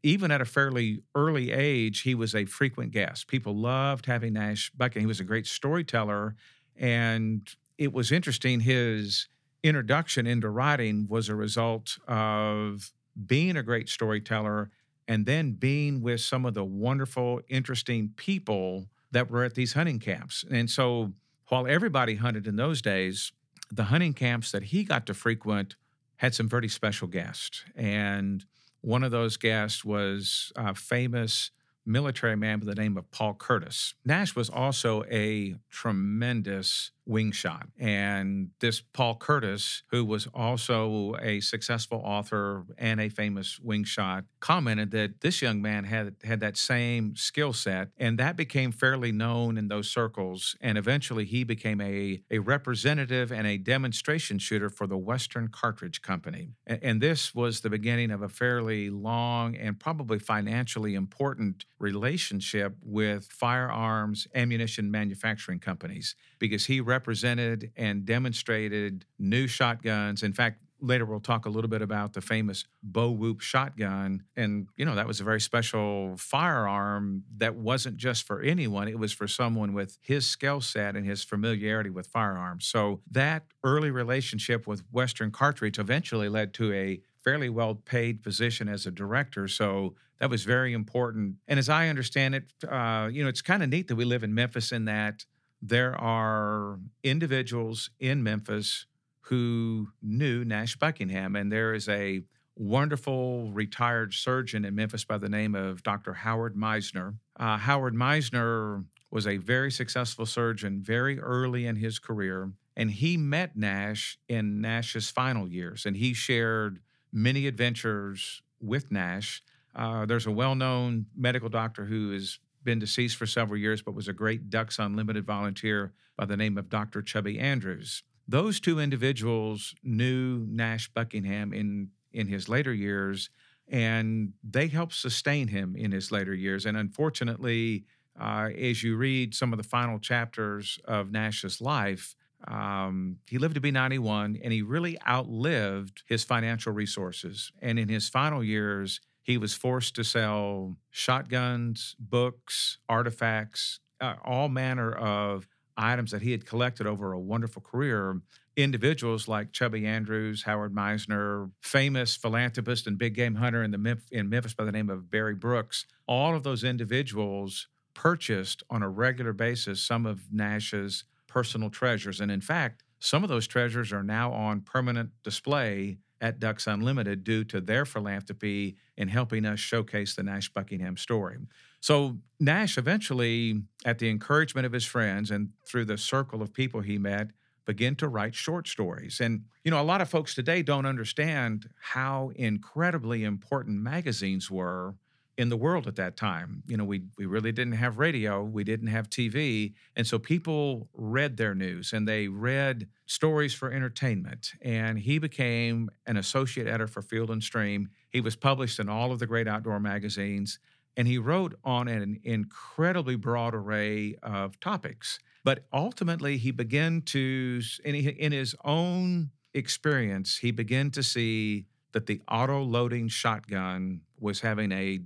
even 0.03 0.31
at 0.31 0.41
a 0.41 0.45
fairly 0.45 1.01
early 1.15 1.51
age, 1.51 2.01
he 2.01 2.15
was 2.15 2.35
a 2.35 2.45
frequent 2.45 2.91
guest. 2.91 3.27
People 3.27 3.55
loved 3.55 4.05
having 4.05 4.33
Nash 4.33 4.71
Buckingham. 4.71 5.01
He 5.01 5.07
was 5.07 5.19
a 5.19 5.25
great 5.25 5.47
storyteller. 5.47 6.35
And 6.75 7.47
it 7.77 7.93
was 7.93 8.11
interesting, 8.11 8.59
his 8.61 9.27
introduction 9.63 10.27
into 10.27 10.49
writing 10.49 11.07
was 11.09 11.29
a 11.29 11.35
result 11.35 11.97
of 12.07 12.91
being 13.25 13.57
a 13.57 13.63
great 13.63 13.89
storyteller 13.89 14.69
and 15.07 15.25
then 15.25 15.53
being 15.53 16.01
with 16.01 16.21
some 16.21 16.45
of 16.45 16.53
the 16.53 16.63
wonderful, 16.63 17.41
interesting 17.49 18.11
people 18.15 18.87
that 19.11 19.31
were 19.31 19.43
at 19.43 19.55
these 19.55 19.73
hunting 19.73 19.99
camps. 19.99 20.43
And 20.51 20.69
so 20.69 21.13
while 21.47 21.65
everybody 21.65 22.15
hunted 22.15 22.45
in 22.45 22.57
those 22.57 22.81
days, 22.81 23.31
the 23.71 23.85
hunting 23.85 24.13
camps 24.13 24.51
that 24.51 24.63
he 24.63 24.83
got 24.83 25.05
to 25.07 25.13
frequent 25.13 25.75
had 26.17 26.35
some 26.35 26.49
very 26.49 26.67
special 26.67 27.07
guests. 27.07 27.63
And 27.75 28.45
one 28.81 29.03
of 29.03 29.11
those 29.11 29.37
guests 29.37 29.83
was 29.83 30.51
a 30.55 30.75
famous 30.75 31.51
military 31.85 32.35
man 32.35 32.59
by 32.59 32.65
the 32.65 32.75
name 32.75 32.97
of 32.97 33.09
Paul 33.11 33.33
Curtis. 33.33 33.95
Nash 34.05 34.35
was 34.35 34.49
also 34.49 35.03
a 35.09 35.55
tremendous 35.69 36.91
wing 37.07 37.31
shot. 37.31 37.67
And 37.79 38.49
this 38.59 38.81
Paul 38.81 39.15
Curtis, 39.15 39.83
who 39.91 40.03
was 40.05 40.27
also 40.33 41.15
a 41.21 41.39
successful 41.39 42.01
author 42.03 42.65
and 42.77 42.99
a 42.99 43.09
famous 43.09 43.59
wing 43.59 43.85
shot, 43.85 44.25
commented 44.39 44.91
that 44.91 45.21
this 45.21 45.41
young 45.41 45.61
man 45.61 45.85
had 45.85 46.15
had 46.23 46.39
that 46.41 46.57
same 46.57 47.15
skill 47.15 47.53
set. 47.53 47.89
And 47.97 48.17
that 48.19 48.35
became 48.35 48.71
fairly 48.71 49.11
known 49.11 49.57
in 49.57 49.69
those 49.69 49.89
circles. 49.89 50.55
And 50.61 50.77
eventually 50.77 51.25
he 51.25 51.43
became 51.43 51.79
a, 51.81 52.21
a 52.29 52.39
representative 52.39 53.31
and 53.31 53.47
a 53.47 53.57
demonstration 53.57 54.37
shooter 54.37 54.69
for 54.69 54.85
the 54.85 54.97
Western 54.97 55.47
Cartridge 55.47 56.01
Company. 56.01 56.51
And, 56.65 56.79
and 56.83 57.01
this 57.01 57.33
was 57.33 57.61
the 57.61 57.69
beginning 57.69 58.11
of 58.11 58.21
a 58.21 58.29
fairly 58.29 58.89
long 58.89 59.55
and 59.55 59.79
probably 59.79 60.19
financially 60.19 60.93
important 60.95 61.65
relationship 61.79 62.75
with 62.81 63.25
firearms 63.25 64.27
ammunition 64.35 64.91
manufacturing 64.91 65.59
companies 65.59 66.15
because 66.39 66.65
he 66.65 66.81
represented 66.97 67.71
and 67.77 68.05
demonstrated 68.05 69.05
new 69.19 69.45
shotguns. 69.45 70.23
In 70.23 70.33
fact, 70.33 70.63
later 70.81 71.05
we'll 71.05 71.19
talk 71.19 71.45
a 71.45 71.49
little 71.49 71.69
bit 71.69 71.83
about 71.83 72.13
the 72.13 72.21
famous 72.21 72.65
Bo 72.81 73.11
Whoop 73.11 73.39
shotgun. 73.39 74.23
And 74.35 74.67
you 74.75 74.83
know 74.83 74.95
that 74.95 75.05
was 75.05 75.19
a 75.19 75.23
very 75.23 75.39
special 75.39 76.15
firearm 76.17 77.23
that 77.37 77.53
wasn't 77.55 77.97
just 77.97 78.25
for 78.25 78.41
anyone. 78.41 78.87
It 78.87 78.97
was 78.97 79.13
for 79.13 79.27
someone 79.27 79.73
with 79.73 79.99
his 80.01 80.25
skill 80.25 80.59
set 80.59 80.95
and 80.95 81.05
his 81.05 81.23
familiarity 81.23 81.91
with 81.91 82.07
firearms. 82.07 82.65
So 82.65 83.01
that 83.11 83.43
early 83.63 83.91
relationship 83.91 84.65
with 84.65 84.81
western 84.91 85.29
cartridge 85.29 85.77
eventually 85.77 86.29
led 86.29 86.51
to 86.55 86.73
a 86.73 86.99
fairly 87.23 87.49
well 87.49 87.75
paid 87.75 88.23
position 88.23 88.67
as 88.67 88.87
a 88.87 88.91
director. 88.91 89.47
So 89.47 89.93
that 90.19 90.31
was 90.31 90.45
very 90.45 90.73
important. 90.73 91.35
And 91.47 91.59
as 91.59 91.69
i 91.69 91.89
understand 91.89 92.33
it 92.33 92.45
uh, 92.67 93.07
you 93.11 93.21
know 93.23 93.29
it's 93.29 93.43
kind 93.43 93.61
of 93.61 93.69
neat 93.69 93.87
that 93.87 93.95
we 93.95 94.05
live 94.05 94.23
in 94.23 94.33
memphis 94.33 94.71
in 94.71 94.85
that 94.85 95.25
there 95.61 95.95
are 95.99 96.79
individuals 97.03 97.89
in 97.99 98.23
Memphis 98.23 98.85
who 99.21 99.89
knew 100.01 100.45
Nash 100.45 100.77
Buckingham, 100.77 101.35
and 101.35 101.51
there 101.51 101.73
is 101.73 101.89
a 101.89 102.21
wonderful 102.55 103.51
retired 103.51 104.13
surgeon 104.13 104.65
in 104.65 104.75
Memphis 104.75 105.05
by 105.05 105.17
the 105.17 105.29
name 105.29 105.53
of 105.53 105.83
Dr. 105.83 106.13
Howard 106.13 106.55
Meisner. 106.55 107.15
Uh, 107.37 107.57
Howard 107.57 107.93
Meisner 107.93 108.85
was 109.11 109.27
a 109.27 109.37
very 109.37 109.71
successful 109.71 110.25
surgeon 110.25 110.81
very 110.81 111.19
early 111.19 111.65
in 111.65 111.75
his 111.75 111.99
career, 111.99 112.51
and 112.75 112.91
he 112.91 113.17
met 113.17 113.55
Nash 113.55 114.17
in 114.27 114.61
Nash's 114.61 115.09
final 115.09 115.47
years, 115.47 115.85
and 115.85 115.97
he 115.97 116.13
shared 116.13 116.79
many 117.11 117.47
adventures 117.47 118.41
with 118.59 118.91
Nash. 118.91 119.41
Uh, 119.75 120.05
there's 120.05 120.25
a 120.25 120.31
well 120.31 120.55
known 120.55 121.05
medical 121.15 121.49
doctor 121.49 121.85
who 121.85 122.11
has 122.11 122.39
been 122.67 122.79
deceased 122.79 123.15
for 123.17 123.25
several 123.25 123.59
years, 123.59 123.81
but 123.81 123.95
was 123.95 124.09
a 124.09 124.13
great 124.13 124.41
Ducks 124.49 124.77
Unlimited 124.77 125.25
volunteer 125.25 125.93
by 126.17 126.25
the 126.25 126.37
name 126.37 126.57
of 126.59 126.69
Dr. 126.69 127.01
Chubby 127.01 127.39
Andrews. 127.39 128.03
Those 128.27 128.59
two 128.59 128.77
individuals 128.79 129.73
knew 129.83 130.45
Nash 130.49 130.89
Buckingham 130.93 131.53
in, 131.53 131.91
in 132.11 132.27
his 132.27 132.49
later 132.49 132.73
years, 132.73 133.29
and 133.69 134.33
they 134.43 134.67
helped 134.67 134.95
sustain 134.95 135.47
him 135.47 135.75
in 135.75 135.91
his 135.93 136.11
later 136.11 136.33
years. 136.33 136.65
And 136.65 136.75
unfortunately, 136.77 137.85
uh, 138.19 138.49
as 138.69 138.83
you 138.83 138.97
read 138.97 139.33
some 139.33 139.53
of 139.53 139.57
the 139.57 139.69
final 139.77 139.97
chapters 139.99 140.77
of 140.85 141.11
Nash's 141.11 141.61
life, 141.61 142.15
Um, 142.47 143.17
he 143.31 143.39
lived 143.39 143.55
to 143.55 143.61
be 143.61 143.71
91 143.71 144.37
and 144.43 144.53
he 144.53 144.61
really 144.61 144.95
outlived 145.07 146.03
his 146.05 146.23
financial 146.23 146.71
resources. 146.71 147.51
And 147.63 147.79
in 147.79 147.89
his 147.89 148.09
final 148.09 148.43
years, 148.43 149.01
he 149.27 149.37
was 149.37 149.53
forced 149.53 149.93
to 149.95 150.05
sell 150.05 150.77
shotguns, 150.89 151.97
books, 151.99 152.77
artifacts, 152.87 153.81
uh, 153.99 154.15
all 154.23 154.47
manner 154.47 154.93
of 154.93 155.49
items 155.75 156.11
that 156.11 156.21
he 156.21 156.31
had 156.31 156.45
collected 156.45 156.87
over 156.87 157.11
a 157.11 157.19
wonderful 157.19 157.61
career. 157.61 158.21
Individuals 158.55 159.27
like 159.27 159.51
Chubby 159.51 159.85
Andrews, 159.85 160.43
Howard 160.43 160.73
Meisner, 160.73 161.51
famous 161.61 162.15
philanthropist 162.15 162.87
and 162.87 162.97
big 162.97 163.15
game 163.15 163.35
hunter 163.35 163.63
in 163.63 163.71
the 163.71 163.97
in 164.11 164.29
Memphis 164.29 164.53
by 164.53 164.63
the 164.63 164.71
name 164.71 164.89
of 164.89 165.11
Berry 165.11 165.35
Brooks, 165.35 165.85
all 166.07 166.33
of 166.33 166.43
those 166.43 166.63
individuals 166.63 167.67
purchased 167.93 168.63
on 168.69 168.81
a 168.81 168.89
regular 168.89 169.33
basis 169.33 169.83
some 169.83 170.05
of 170.05 170.31
Nash's 170.31 171.03
personal 171.27 171.69
treasures. 171.69 172.21
And 172.21 172.31
in 172.31 172.41
fact, 172.41 172.83
some 172.99 173.23
of 173.23 173.29
those 173.29 173.45
treasures 173.45 173.91
are 173.91 174.03
now 174.03 174.31
on 174.31 174.61
permanent 174.61 175.09
display 175.21 175.97
at 176.21 176.39
Ducks 176.39 176.67
Unlimited 176.67 177.23
due 177.23 177.43
to 177.45 177.61
their 177.61 177.85
philanthropy 177.85 178.77
in 178.97 179.07
helping 179.07 179.45
us 179.45 179.59
showcase 179.59 180.15
the 180.15 180.23
Nash 180.23 180.49
Buckingham 180.49 180.97
story. 180.97 181.37
So, 181.79 182.17
Nash 182.39 182.77
eventually, 182.77 183.61
at 183.85 183.99
the 183.99 184.09
encouragement 184.09 184.65
of 184.65 184.71
his 184.71 184.85
friends 184.85 185.31
and 185.31 185.49
through 185.65 185.85
the 185.85 185.97
circle 185.97 186.41
of 186.41 186.53
people 186.53 186.81
he 186.81 186.97
met, 186.97 187.29
began 187.65 187.95
to 187.95 188.07
write 188.07 188.33
short 188.33 188.67
stories. 188.67 189.19
And, 189.19 189.43
you 189.63 189.71
know, 189.71 189.81
a 189.81 189.83
lot 189.83 190.01
of 190.01 190.09
folks 190.09 190.33
today 190.33 190.63
don't 190.63 190.85
understand 190.85 191.69
how 191.79 192.31
incredibly 192.35 193.23
important 193.23 193.81
magazines 193.81 194.49
were 194.49 194.95
in 195.37 195.49
the 195.49 195.57
world 195.57 195.87
at 195.87 195.95
that 195.95 196.17
time. 196.17 196.63
You 196.65 196.77
know, 196.77 196.83
we 196.83 197.03
we 197.17 197.25
really 197.25 197.51
didn't 197.51 197.73
have 197.73 197.99
radio, 197.99 198.43
we 198.43 198.63
didn't 198.63 198.87
have 198.87 199.09
TV, 199.09 199.73
and 199.95 200.05
so 200.05 200.17
people 200.17 200.89
read 200.93 201.37
their 201.37 201.53
news 201.53 201.93
and 201.93 202.07
they 202.07 202.27
read 202.27 202.87
stories 203.05 203.53
for 203.53 203.71
entertainment. 203.71 204.53
And 204.61 204.97
he 204.97 205.19
became 205.19 205.89
an 206.05 206.17
associate 206.17 206.67
editor 206.67 206.87
for 206.87 207.01
Field 207.01 207.29
and 207.29 207.43
Stream. 207.43 207.89
He 208.09 208.19
was 208.19 208.35
published 208.35 208.79
in 208.79 208.89
all 208.89 209.11
of 209.11 209.19
the 209.19 209.27
great 209.27 209.47
outdoor 209.47 209.79
magazines, 209.79 210.59
and 210.97 211.07
he 211.07 211.19
wrote 211.19 211.53
on 211.63 211.87
an 211.87 212.19
incredibly 212.23 213.15
broad 213.15 213.53
array 213.53 214.15
of 214.23 214.59
topics. 214.59 215.19
But 215.43 215.65
ultimately, 215.71 216.37
he 216.37 216.51
began 216.51 217.03
to, 217.03 217.61
in, 217.85 218.31
his 218.33 218.53
own 218.65 219.29
experience, 219.53 220.39
he 220.39 220.51
began 220.51 220.91
to 220.91 221.01
see 221.01 221.67
that 221.93 222.05
the 222.05 222.21
auto 222.29 222.61
loading 222.61 223.07
shotgun 223.07 224.01
was 224.19 224.41
having 224.41 224.73
a 224.73 224.99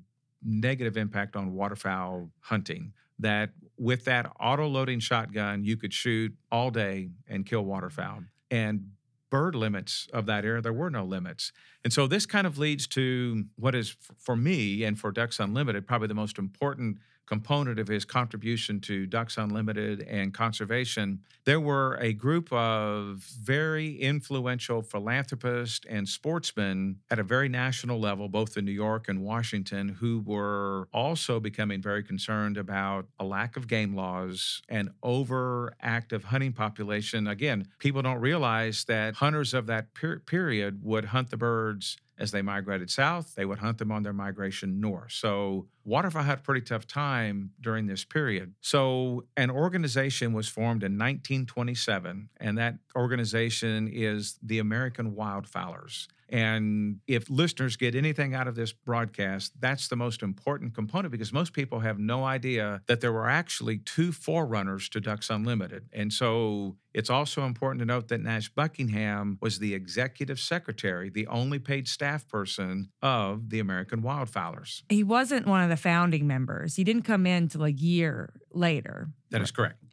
negative 0.44 0.98
impact 0.98 1.36
on 1.36 1.54
waterfowl 1.54 2.30
hunting. 2.40 2.94
That 3.20 3.52
with 3.78 4.06
that 4.06 4.32
auto 4.40 4.68
loading 4.68 5.00
shotgun, 5.00 5.64
you 5.64 5.78
could 5.78 5.94
shoot 5.94 6.34
all 6.52 6.72
day 6.72 7.10
and 7.28 7.46
kill 7.46 7.64
waterfowl. 7.64 8.24
And 8.50 8.92
bird 9.30 9.56
limits 9.56 10.08
of 10.12 10.26
that 10.26 10.44
era, 10.44 10.62
there 10.62 10.74
were 10.74 10.90
no 10.90 11.04
limits. 11.04 11.52
And 11.84 11.94
so 11.94 12.06
this 12.06 12.26
kind 12.26 12.46
of 12.46 12.58
leads 12.58 12.86
to 12.88 13.46
what 13.56 13.76
is, 13.76 13.96
for 14.18 14.36
me 14.36 14.84
and 14.84 15.00
for 15.00 15.12
Ducks 15.12 15.40
Unlimited, 15.40 15.88
probably 15.88 16.08
the 16.08 16.14
most 16.14 16.38
important 16.38 16.98
component 17.25 17.80
of 17.80 17.88
his 17.88 18.06
contribution 18.06 18.80
to 18.82 19.06
Ducks 19.06 19.38
Unlimited 19.38 20.01
and 20.01 20.34
conservation, 20.34 21.20
there 21.46 21.60
were 21.60 21.96
a 22.01 22.13
group 22.13 22.51
of 22.51 23.24
very 23.42 23.96
influential 23.96 24.82
philanthropists 24.82 25.86
and 25.90 26.08
sportsmen 26.08 26.98
at 27.10 27.20
a 27.20 27.24
very 27.24 27.50
national 27.50 28.00
level, 28.00 28.28
both 28.28 28.58
in 28.58 28.66
New 28.66 28.72
York 28.72 29.08
and 29.08 29.22
Washington, 29.22 29.90
who 29.90 30.22
were 30.25 30.88
also 30.94 31.40
becoming 31.40 31.82
very 31.82 32.04
concerned 32.04 32.58
about 32.58 33.08
a 33.20 33.24
lack 33.25 33.56
of 33.56 33.68
game 33.68 33.96
laws 33.96 34.62
and 34.70 34.90
overactive 35.04 36.24
hunting 36.24 36.54
population. 36.54 37.28
Again, 37.28 37.68
people 37.80 38.01
don't 38.01 38.20
realize 38.20 38.84
that 38.86 39.16
hunters 39.16 39.54
of 39.54 39.68
that 39.68 39.94
per- 39.94 40.20
period 40.20 40.84
would 40.84 41.06
hunt 41.06 41.30
the 41.30 41.38
birds 41.38 41.98
as 42.22 42.32
they 42.32 42.44
migrated 42.44 42.90
south, 42.90 43.34
they 43.36 43.46
would 43.46 43.58
hunt 43.58 43.80
them 43.80 43.92
on 43.92 44.04
their 44.04 44.13
migration 44.13 44.80
north. 44.80 45.12
So 45.12 45.68
waterfowl 45.84 46.22
had 46.22 46.38
a 46.38 46.42
pretty 46.42 46.62
tough 46.62 46.86
time 46.86 47.51
during 47.60 47.88
this 47.88 48.06
period. 48.06 48.54
So 48.62 49.25
an 49.36 49.50
organization 49.50 50.32
was 50.32 50.48
formed 50.48 50.84
in 50.84 50.94
1927, 50.94 52.30
and 52.40 52.58
that 52.60 52.75
organization 52.96 53.90
is 53.92 54.38
the 54.44 54.60
American 54.60 55.16
Wildfowlers. 55.16 56.07
And 56.31 57.00
if 57.07 57.29
listeners 57.29 57.75
get 57.75 57.94
anything 57.94 58.33
out 58.33 58.48
of 58.48 58.55
this 58.55 58.72
broadcast, 58.72 59.51
that's 59.59 59.89
the 59.89 59.98
most 59.98 60.24
important 60.24 60.74
component 60.74 61.11
because 61.11 61.33
most 61.33 61.51
people 61.51 61.81
have 61.81 62.00
no 62.00 62.24
idea 62.24 62.81
that 62.87 63.01
there 63.01 63.11
were 63.11 63.29
actually 63.29 63.79
two 63.79 64.13
forerunners 64.13 64.87
to 64.89 65.01
Ducks 65.01 65.29
Unlimited. 65.29 65.89
And 65.91 66.13
so 66.13 66.77
it's 66.94 67.09
also 67.09 67.44
important 67.44 67.79
to 67.79 67.85
note 67.85 68.07
that 68.07 68.22
Nash 68.22 68.48
Buckingham 68.50 69.39
was 69.41 69.59
the 69.59 69.74
executive 69.74 70.39
secretary, 70.39 71.09
the 71.09 71.27
only 71.27 71.59
paid 71.59 71.89
staff 71.89 72.25
person 72.29 72.89
of 73.01 73.50
the 73.50 73.59
American 73.59 74.01
Wildfowlers. 74.01 74.83
He 74.87 75.03
wasn't 75.03 75.46
one 75.46 75.61
of 75.61 75.70
the 75.70 75.77
founding 75.77 76.27
members. 76.27 76.77
He 76.77 76.85
didn't 76.85 77.03
come 77.03 77.25
in 77.25 77.50
till 77.50 77.65
a 77.65 77.70
year 77.70 78.33
later. 78.53 79.09
That 79.31 79.41
is 79.41 79.51
correct. 79.51 79.83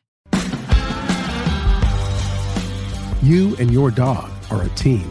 You 3.21 3.57
and 3.57 3.73
your 3.73 3.91
dog 3.91 4.31
are 4.53 4.63
a 4.63 4.69
team. 4.71 5.11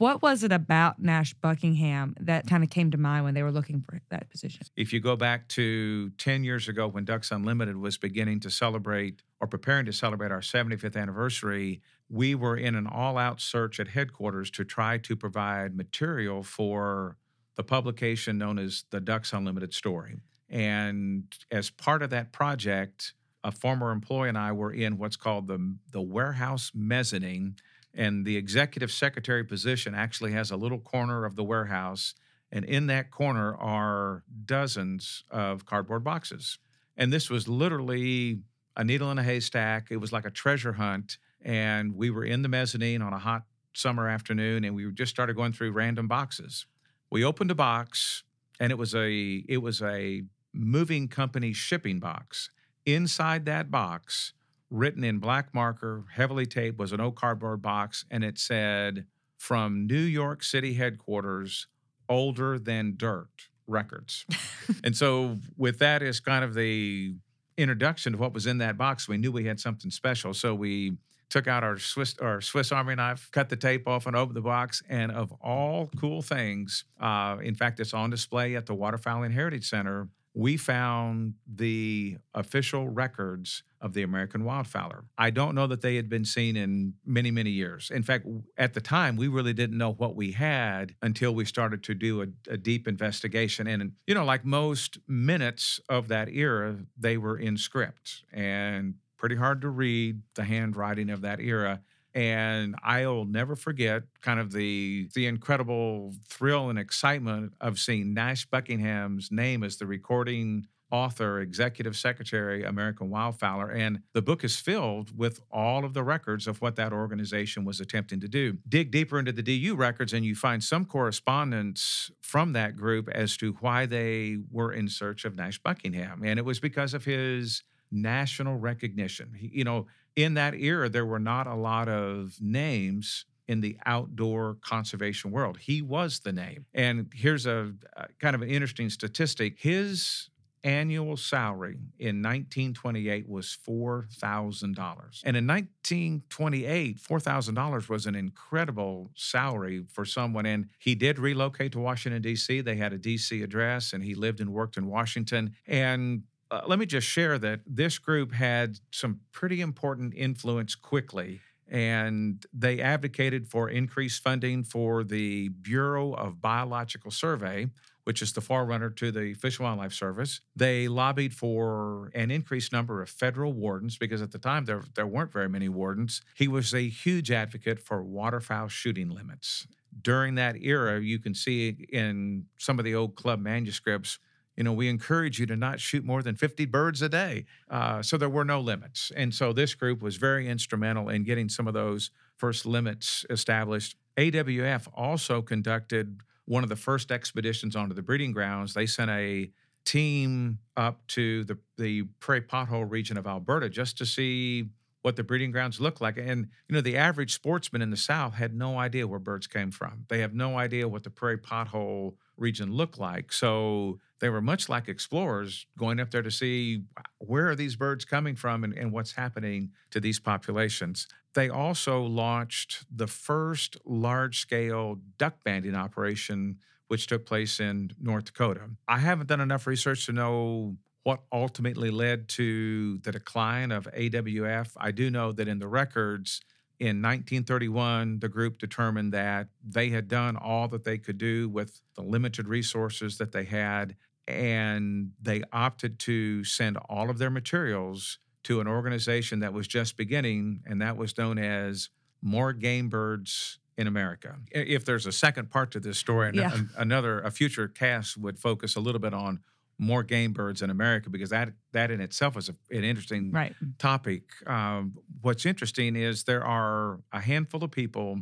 what 0.00 0.22
was 0.22 0.42
it 0.42 0.50
about 0.50 0.98
Nash 0.98 1.34
Buckingham 1.34 2.14
that 2.20 2.46
kind 2.46 2.64
of 2.64 2.70
came 2.70 2.90
to 2.90 2.96
mind 2.96 3.22
when 3.22 3.34
they 3.34 3.42
were 3.42 3.52
looking 3.52 3.82
for 3.82 4.00
that 4.08 4.30
position? 4.30 4.66
If 4.74 4.94
you 4.94 5.00
go 5.00 5.14
back 5.14 5.46
to 5.48 6.08
10 6.16 6.42
years 6.42 6.68
ago 6.68 6.88
when 6.88 7.04
Ducks 7.04 7.30
Unlimited 7.30 7.76
was 7.76 7.98
beginning 7.98 8.40
to 8.40 8.50
celebrate 8.50 9.20
or 9.42 9.46
preparing 9.46 9.84
to 9.84 9.92
celebrate 9.92 10.32
our 10.32 10.40
75th 10.40 10.96
anniversary, 10.96 11.82
we 12.08 12.34
were 12.34 12.56
in 12.56 12.76
an 12.76 12.86
all 12.86 13.18
out 13.18 13.42
search 13.42 13.78
at 13.78 13.88
headquarters 13.88 14.50
to 14.52 14.64
try 14.64 14.96
to 14.96 15.14
provide 15.14 15.76
material 15.76 16.42
for 16.42 17.18
the 17.56 17.62
publication 17.62 18.38
known 18.38 18.58
as 18.58 18.84
the 18.88 19.00
Ducks 19.00 19.34
Unlimited 19.34 19.74
story. 19.74 20.22
And 20.48 21.24
as 21.50 21.68
part 21.68 22.02
of 22.02 22.08
that 22.08 22.32
project, 22.32 23.12
a 23.44 23.52
former 23.52 23.90
employee 23.90 24.30
and 24.30 24.38
I 24.38 24.52
were 24.52 24.72
in 24.72 24.96
what's 24.96 25.16
called 25.16 25.46
the 25.46 25.76
the 25.92 26.00
warehouse 26.00 26.72
mezzanine, 26.74 27.56
and 27.94 28.24
the 28.24 28.36
executive 28.36 28.90
secretary 28.90 29.44
position 29.44 29.94
actually 29.94 30.32
has 30.32 30.50
a 30.50 30.56
little 30.56 30.78
corner 30.78 31.24
of 31.24 31.36
the 31.36 31.44
warehouse, 31.44 32.14
and 32.52 32.64
in 32.64 32.86
that 32.88 33.10
corner 33.10 33.54
are 33.56 34.24
dozens 34.44 35.24
of 35.30 35.66
cardboard 35.66 36.04
boxes. 36.04 36.58
And 36.96 37.12
this 37.12 37.30
was 37.30 37.48
literally 37.48 38.40
a 38.76 38.84
needle 38.84 39.10
in 39.10 39.18
a 39.18 39.22
haystack. 39.22 39.88
It 39.90 39.96
was 39.96 40.12
like 40.12 40.24
a 40.24 40.30
treasure 40.30 40.74
hunt, 40.74 41.18
and 41.42 41.94
we 41.94 42.10
were 42.10 42.24
in 42.24 42.42
the 42.42 42.48
mezzanine 42.48 43.02
on 43.02 43.12
a 43.12 43.18
hot 43.18 43.44
summer 43.72 44.08
afternoon, 44.08 44.64
and 44.64 44.74
we 44.74 44.90
just 44.92 45.10
started 45.10 45.36
going 45.36 45.52
through 45.52 45.72
random 45.72 46.08
boxes. 46.08 46.66
We 47.10 47.24
opened 47.24 47.50
a 47.50 47.54
box, 47.54 48.22
and 48.58 48.70
it 48.70 48.78
was 48.78 48.94
a 48.94 49.44
it 49.48 49.58
was 49.58 49.82
a 49.82 50.22
moving 50.52 51.08
company 51.08 51.52
shipping 51.52 51.98
box. 51.98 52.50
Inside 52.86 53.44
that 53.46 53.70
box, 53.70 54.32
written 54.70 55.04
in 55.04 55.18
black 55.18 55.52
marker, 55.52 56.04
heavily 56.12 56.46
taped, 56.46 56.78
was 56.78 56.92
an 56.92 57.00
old 57.00 57.16
cardboard 57.16 57.60
box, 57.60 58.04
and 58.10 58.24
it 58.24 58.38
said, 58.38 59.06
From 59.36 59.86
New 59.86 60.00
York 60.00 60.42
City 60.42 60.74
headquarters, 60.74 61.66
older 62.08 62.58
than 62.58 62.94
dirt 62.96 63.48
records. 63.66 64.24
and 64.84 64.96
so, 64.96 65.38
with 65.56 65.78
that 65.80 66.02
as 66.02 66.20
kind 66.20 66.44
of 66.44 66.54
the 66.54 67.14
introduction 67.56 68.12
to 68.12 68.18
what 68.18 68.32
was 68.32 68.46
in 68.46 68.58
that 68.58 68.78
box, 68.78 69.08
we 69.08 69.16
knew 69.16 69.32
we 69.32 69.44
had 69.44 69.60
something 69.60 69.90
special. 69.90 70.32
So, 70.34 70.54
we 70.54 70.96
took 71.30 71.46
out 71.46 71.62
our 71.62 71.78
Swiss 71.78 72.16
our 72.20 72.40
Swiss 72.40 72.72
Army 72.72 72.94
knife, 72.94 73.28
cut 73.32 73.48
the 73.48 73.56
tape 73.56 73.88
off, 73.88 74.06
and 74.06 74.16
opened 74.16 74.36
the 74.36 74.42
box. 74.42 74.82
And 74.88 75.10
of 75.12 75.32
all 75.40 75.90
cool 75.98 76.22
things, 76.22 76.84
uh, 77.00 77.38
in 77.42 77.54
fact, 77.54 77.80
it's 77.80 77.94
on 77.94 78.10
display 78.10 78.56
at 78.56 78.66
the 78.66 78.74
Waterfowl 78.74 79.22
and 79.22 79.32
Heritage 79.32 79.68
Center 79.68 80.08
we 80.34 80.56
found 80.56 81.34
the 81.46 82.16
official 82.34 82.88
records 82.88 83.62
of 83.80 83.94
the 83.94 84.02
American 84.02 84.44
wildfowler. 84.44 85.04
I 85.18 85.30
don't 85.30 85.54
know 85.54 85.66
that 85.66 85.80
they 85.80 85.96
had 85.96 86.08
been 86.08 86.24
seen 86.24 86.56
in 86.56 86.94
many, 87.04 87.30
many 87.30 87.50
years. 87.50 87.90
In 87.90 88.02
fact, 88.02 88.26
at 88.56 88.74
the 88.74 88.80
time, 88.80 89.16
we 89.16 89.26
really 89.26 89.54
didn't 89.54 89.78
know 89.78 89.92
what 89.92 90.14
we 90.14 90.32
had 90.32 90.94
until 91.02 91.34
we 91.34 91.44
started 91.44 91.82
to 91.84 91.94
do 91.94 92.22
a, 92.22 92.26
a 92.48 92.56
deep 92.56 92.86
investigation. 92.86 93.66
And, 93.66 93.92
you 94.06 94.14
know, 94.14 94.24
like 94.24 94.44
most 94.44 94.98
minutes 95.08 95.80
of 95.88 96.08
that 96.08 96.28
era, 96.28 96.76
they 96.96 97.16
were 97.16 97.38
in 97.38 97.56
script 97.56 98.22
and 98.32 98.94
pretty 99.16 99.36
hard 99.36 99.60
to 99.62 99.68
read 99.68 100.22
the 100.34 100.44
handwriting 100.44 101.10
of 101.10 101.22
that 101.22 101.40
era 101.40 101.80
and 102.14 102.74
I'll 102.82 103.24
never 103.24 103.56
forget 103.56 104.02
kind 104.20 104.40
of 104.40 104.52
the 104.52 105.08
the 105.14 105.26
incredible 105.26 106.14
thrill 106.28 106.70
and 106.70 106.78
excitement 106.78 107.54
of 107.60 107.78
seeing 107.78 108.14
Nash 108.14 108.46
Buckingham's 108.46 109.30
name 109.30 109.62
as 109.62 109.76
the 109.76 109.86
recording 109.86 110.66
author, 110.90 111.40
executive 111.40 111.96
secretary, 111.96 112.64
American 112.64 113.10
Wildfowler. 113.10 113.70
And 113.70 114.00
the 114.12 114.22
book 114.22 114.42
is 114.44 114.56
filled 114.56 115.16
with 115.16 115.40
all 115.50 115.84
of 115.84 115.94
the 115.94 116.02
records 116.02 116.46
of 116.46 116.60
what 116.60 116.76
that 116.76 116.92
organization 116.92 117.64
was 117.64 117.80
attempting 117.80 118.20
to 118.20 118.28
do. 118.28 118.58
Dig 118.68 118.90
deeper 118.90 119.18
into 119.18 119.32
the 119.32 119.42
DU 119.42 119.76
records, 119.76 120.12
and 120.12 120.24
you 120.24 120.34
find 120.34 120.62
some 120.62 120.84
correspondence 120.84 122.10
from 122.20 122.52
that 122.54 122.76
group 122.76 123.08
as 123.08 123.36
to 123.38 123.52
why 123.60 123.86
they 123.86 124.38
were 124.50 124.72
in 124.72 124.88
search 124.88 125.24
of 125.24 125.36
Nash 125.36 125.58
Buckingham. 125.58 126.22
And 126.24 126.38
it 126.38 126.44
was 126.44 126.60
because 126.60 126.94
of 126.94 127.04
his 127.04 127.62
national 127.92 128.56
recognition. 128.56 129.32
He, 129.36 129.50
you 129.52 129.64
know, 129.64 129.86
in 130.16 130.34
that 130.34 130.54
era, 130.54 130.88
there 130.88 131.06
were 131.06 131.18
not 131.18 131.46
a 131.46 131.54
lot 131.54 131.88
of 131.88 132.36
names 132.40 133.24
in 133.48 133.60
the 133.60 133.76
outdoor 133.84 134.56
conservation 134.60 135.32
world. 135.32 135.58
He 135.58 135.82
was 135.82 136.20
the 136.20 136.32
name. 136.32 136.66
And 136.72 137.10
here's 137.12 137.46
a, 137.46 137.72
a 137.96 138.06
kind 138.20 138.36
of 138.36 138.42
an 138.42 138.48
interesting 138.48 138.90
statistic. 138.90 139.58
His 139.58 140.30
annual 140.62 141.16
salary 141.16 141.78
in 141.98 142.22
1928 142.22 143.28
was 143.28 143.56
$4,000. 143.66 144.76
And 145.24 145.36
in 145.36 145.46
1928, 145.46 146.98
$4,000 146.98 147.88
was 147.88 148.06
an 148.06 148.14
incredible 148.14 149.10
salary 149.14 149.84
for 149.90 150.04
someone. 150.04 150.46
And 150.46 150.68
he 150.78 150.94
did 150.94 151.18
relocate 151.18 151.72
to 151.72 151.80
Washington, 151.80 152.22
D.C. 152.22 152.60
They 152.60 152.76
had 152.76 152.92
a 152.92 152.98
D.C. 152.98 153.42
address, 153.42 153.92
and 153.92 154.04
he 154.04 154.14
lived 154.14 154.40
and 154.40 154.52
worked 154.52 154.76
in 154.76 154.86
Washington. 154.86 155.54
And 155.66 156.22
uh, 156.50 156.62
let 156.66 156.78
me 156.78 156.86
just 156.86 157.06
share 157.06 157.38
that 157.38 157.60
this 157.66 157.98
group 157.98 158.32
had 158.32 158.78
some 158.90 159.20
pretty 159.32 159.60
important 159.60 160.14
influence 160.14 160.74
quickly. 160.74 161.40
And 161.68 162.44
they 162.52 162.80
advocated 162.80 163.46
for 163.46 163.70
increased 163.70 164.22
funding 164.24 164.64
for 164.64 165.04
the 165.04 165.50
Bureau 165.50 166.12
of 166.12 166.40
Biological 166.40 167.12
Survey, 167.12 167.68
which 168.02 168.22
is 168.22 168.32
the 168.32 168.40
forerunner 168.40 168.90
to 168.90 169.12
the 169.12 169.34
Fish 169.34 169.58
and 169.60 169.66
Wildlife 169.66 169.92
Service. 169.92 170.40
They 170.56 170.88
lobbied 170.88 171.32
for 171.32 172.10
an 172.12 172.32
increased 172.32 172.72
number 172.72 173.02
of 173.02 173.08
federal 173.08 173.52
wardens 173.52 173.96
because 173.96 174.20
at 174.20 174.32
the 174.32 174.38
time 174.38 174.64
there, 174.64 174.82
there 174.96 175.06
weren't 175.06 175.32
very 175.32 175.48
many 175.48 175.68
wardens. 175.68 176.22
He 176.34 176.48
was 176.48 176.74
a 176.74 176.88
huge 176.88 177.30
advocate 177.30 177.78
for 177.78 178.02
waterfowl 178.02 178.66
shooting 178.66 179.08
limits. 179.08 179.68
During 180.02 180.34
that 180.36 180.56
era, 180.60 181.00
you 181.00 181.20
can 181.20 181.34
see 181.34 181.86
in 181.92 182.46
some 182.58 182.80
of 182.80 182.84
the 182.84 182.96
old 182.96 183.14
club 183.14 183.38
manuscripts 183.40 184.18
you 184.60 184.64
know, 184.64 184.74
we 184.74 184.90
encourage 184.90 185.40
you 185.40 185.46
to 185.46 185.56
not 185.56 185.80
shoot 185.80 186.04
more 186.04 186.22
than 186.22 186.34
50 186.34 186.66
birds 186.66 187.00
a 187.00 187.08
day. 187.08 187.46
Uh, 187.70 188.02
so 188.02 188.18
there 188.18 188.28
were 188.28 188.44
no 188.44 188.60
limits. 188.60 189.10
And 189.16 189.34
so 189.34 189.54
this 189.54 189.74
group 189.74 190.02
was 190.02 190.18
very 190.18 190.46
instrumental 190.46 191.08
in 191.08 191.24
getting 191.24 191.48
some 191.48 191.66
of 191.66 191.72
those 191.72 192.10
first 192.36 192.66
limits 192.66 193.24
established. 193.30 193.96
AWF 194.18 194.86
also 194.92 195.40
conducted 195.40 196.20
one 196.44 196.62
of 196.62 196.68
the 196.68 196.76
first 196.76 197.10
expeditions 197.10 197.74
onto 197.74 197.94
the 197.94 198.02
breeding 198.02 198.32
grounds. 198.32 198.74
They 198.74 198.84
sent 198.84 199.10
a 199.10 199.50
team 199.86 200.58
up 200.76 201.06
to 201.06 201.42
the, 201.44 201.56
the 201.78 202.02
prairie 202.20 202.42
pothole 202.42 202.84
region 202.86 203.16
of 203.16 203.26
Alberta 203.26 203.70
just 203.70 203.96
to 203.96 204.04
see 204.04 204.68
what 205.00 205.16
the 205.16 205.24
breeding 205.24 205.52
grounds 205.52 205.80
look 205.80 206.02
like. 206.02 206.18
And, 206.18 206.48
you 206.68 206.74
know, 206.74 206.82
the 206.82 206.98
average 206.98 207.32
sportsman 207.32 207.80
in 207.80 207.88
the 207.88 207.96
South 207.96 208.34
had 208.34 208.54
no 208.54 208.78
idea 208.78 209.08
where 209.08 209.18
birds 209.18 209.46
came 209.46 209.70
from. 209.70 210.04
They 210.08 210.18
have 210.18 210.34
no 210.34 210.58
idea 210.58 210.86
what 210.86 211.04
the 211.04 211.08
prairie 211.08 211.38
pothole 211.38 212.16
region 212.36 212.74
looked 212.74 212.98
like. 212.98 213.32
So 213.32 214.00
they 214.20 214.28
were 214.28 214.42
much 214.42 214.68
like 214.68 214.88
explorers 214.88 215.66
going 215.78 215.98
up 215.98 216.10
there 216.10 216.22
to 216.22 216.30
see 216.30 216.82
where 217.18 217.48
are 217.48 217.56
these 217.56 217.74
birds 217.74 218.04
coming 218.04 218.36
from 218.36 218.64
and, 218.64 218.74
and 218.74 218.92
what's 218.92 219.12
happening 219.12 219.70
to 219.90 220.00
these 220.00 220.20
populations. 220.20 221.08
They 221.34 221.48
also 221.48 222.02
launched 222.02 222.84
the 222.94 223.06
first 223.06 223.76
large 223.84 224.38
scale 224.38 224.98
duck 225.18 225.42
banding 225.42 225.74
operation, 225.74 226.58
which 226.88 227.06
took 227.06 227.24
place 227.24 227.60
in 227.60 227.92
North 228.00 228.26
Dakota. 228.26 228.70
I 228.86 228.98
haven't 228.98 229.28
done 229.28 229.40
enough 229.40 229.66
research 229.66 230.06
to 230.06 230.12
know 230.12 230.76
what 231.02 231.20
ultimately 231.32 231.90
led 231.90 232.28
to 232.28 232.98
the 232.98 233.12
decline 233.12 233.72
of 233.72 233.88
AWF. 233.96 234.72
I 234.76 234.90
do 234.90 235.10
know 235.10 235.32
that 235.32 235.48
in 235.48 235.58
the 235.58 235.68
records, 235.68 236.42
in 236.78 237.02
1931, 237.02 238.20
the 238.20 238.28
group 238.28 238.58
determined 238.58 239.12
that 239.12 239.48
they 239.66 239.90
had 239.90 240.08
done 240.08 240.36
all 240.36 240.68
that 240.68 240.84
they 240.84 240.98
could 240.98 241.18
do 241.18 241.48
with 241.48 241.80
the 241.94 242.02
limited 242.02 242.48
resources 242.48 243.18
that 243.18 243.32
they 243.32 243.44
had 243.44 243.96
and 244.26 245.12
they 245.20 245.42
opted 245.52 245.98
to 246.00 246.44
send 246.44 246.76
all 246.88 247.10
of 247.10 247.18
their 247.18 247.30
materials 247.30 248.18
to 248.44 248.60
an 248.60 248.66
organization 248.66 249.40
that 249.40 249.52
was 249.52 249.68
just 249.68 249.96
beginning, 249.96 250.60
and 250.66 250.80
that 250.80 250.96
was 250.96 251.16
known 251.18 251.38
as 251.38 251.90
More 252.22 252.52
Game 252.52 252.88
Birds 252.88 253.58
in 253.76 253.86
America. 253.86 254.36
If 254.50 254.84
there's 254.84 255.06
a 255.06 255.12
second 255.12 255.50
part 255.50 255.70
to 255.72 255.80
this 255.80 255.98
story, 255.98 256.32
yeah. 256.34 256.54
another 256.76 257.20
a 257.20 257.30
future 257.30 257.68
cast 257.68 258.16
would 258.16 258.38
focus 258.38 258.76
a 258.76 258.80
little 258.80 259.00
bit 259.00 259.14
on 259.14 259.40
more 259.78 260.02
game 260.02 260.34
birds 260.34 260.60
in 260.60 260.68
America 260.68 261.08
because 261.08 261.30
that 261.30 261.48
that 261.72 261.90
in 261.90 262.02
itself 262.02 262.36
is 262.36 262.50
a, 262.50 262.76
an 262.76 262.84
interesting 262.84 263.32
right. 263.32 263.54
topic. 263.78 264.24
Um, 264.46 264.98
what's 265.22 265.46
interesting 265.46 265.96
is 265.96 266.24
there 266.24 266.44
are 266.44 267.00
a 267.12 267.20
handful 267.20 267.64
of 267.64 267.70
people 267.70 268.20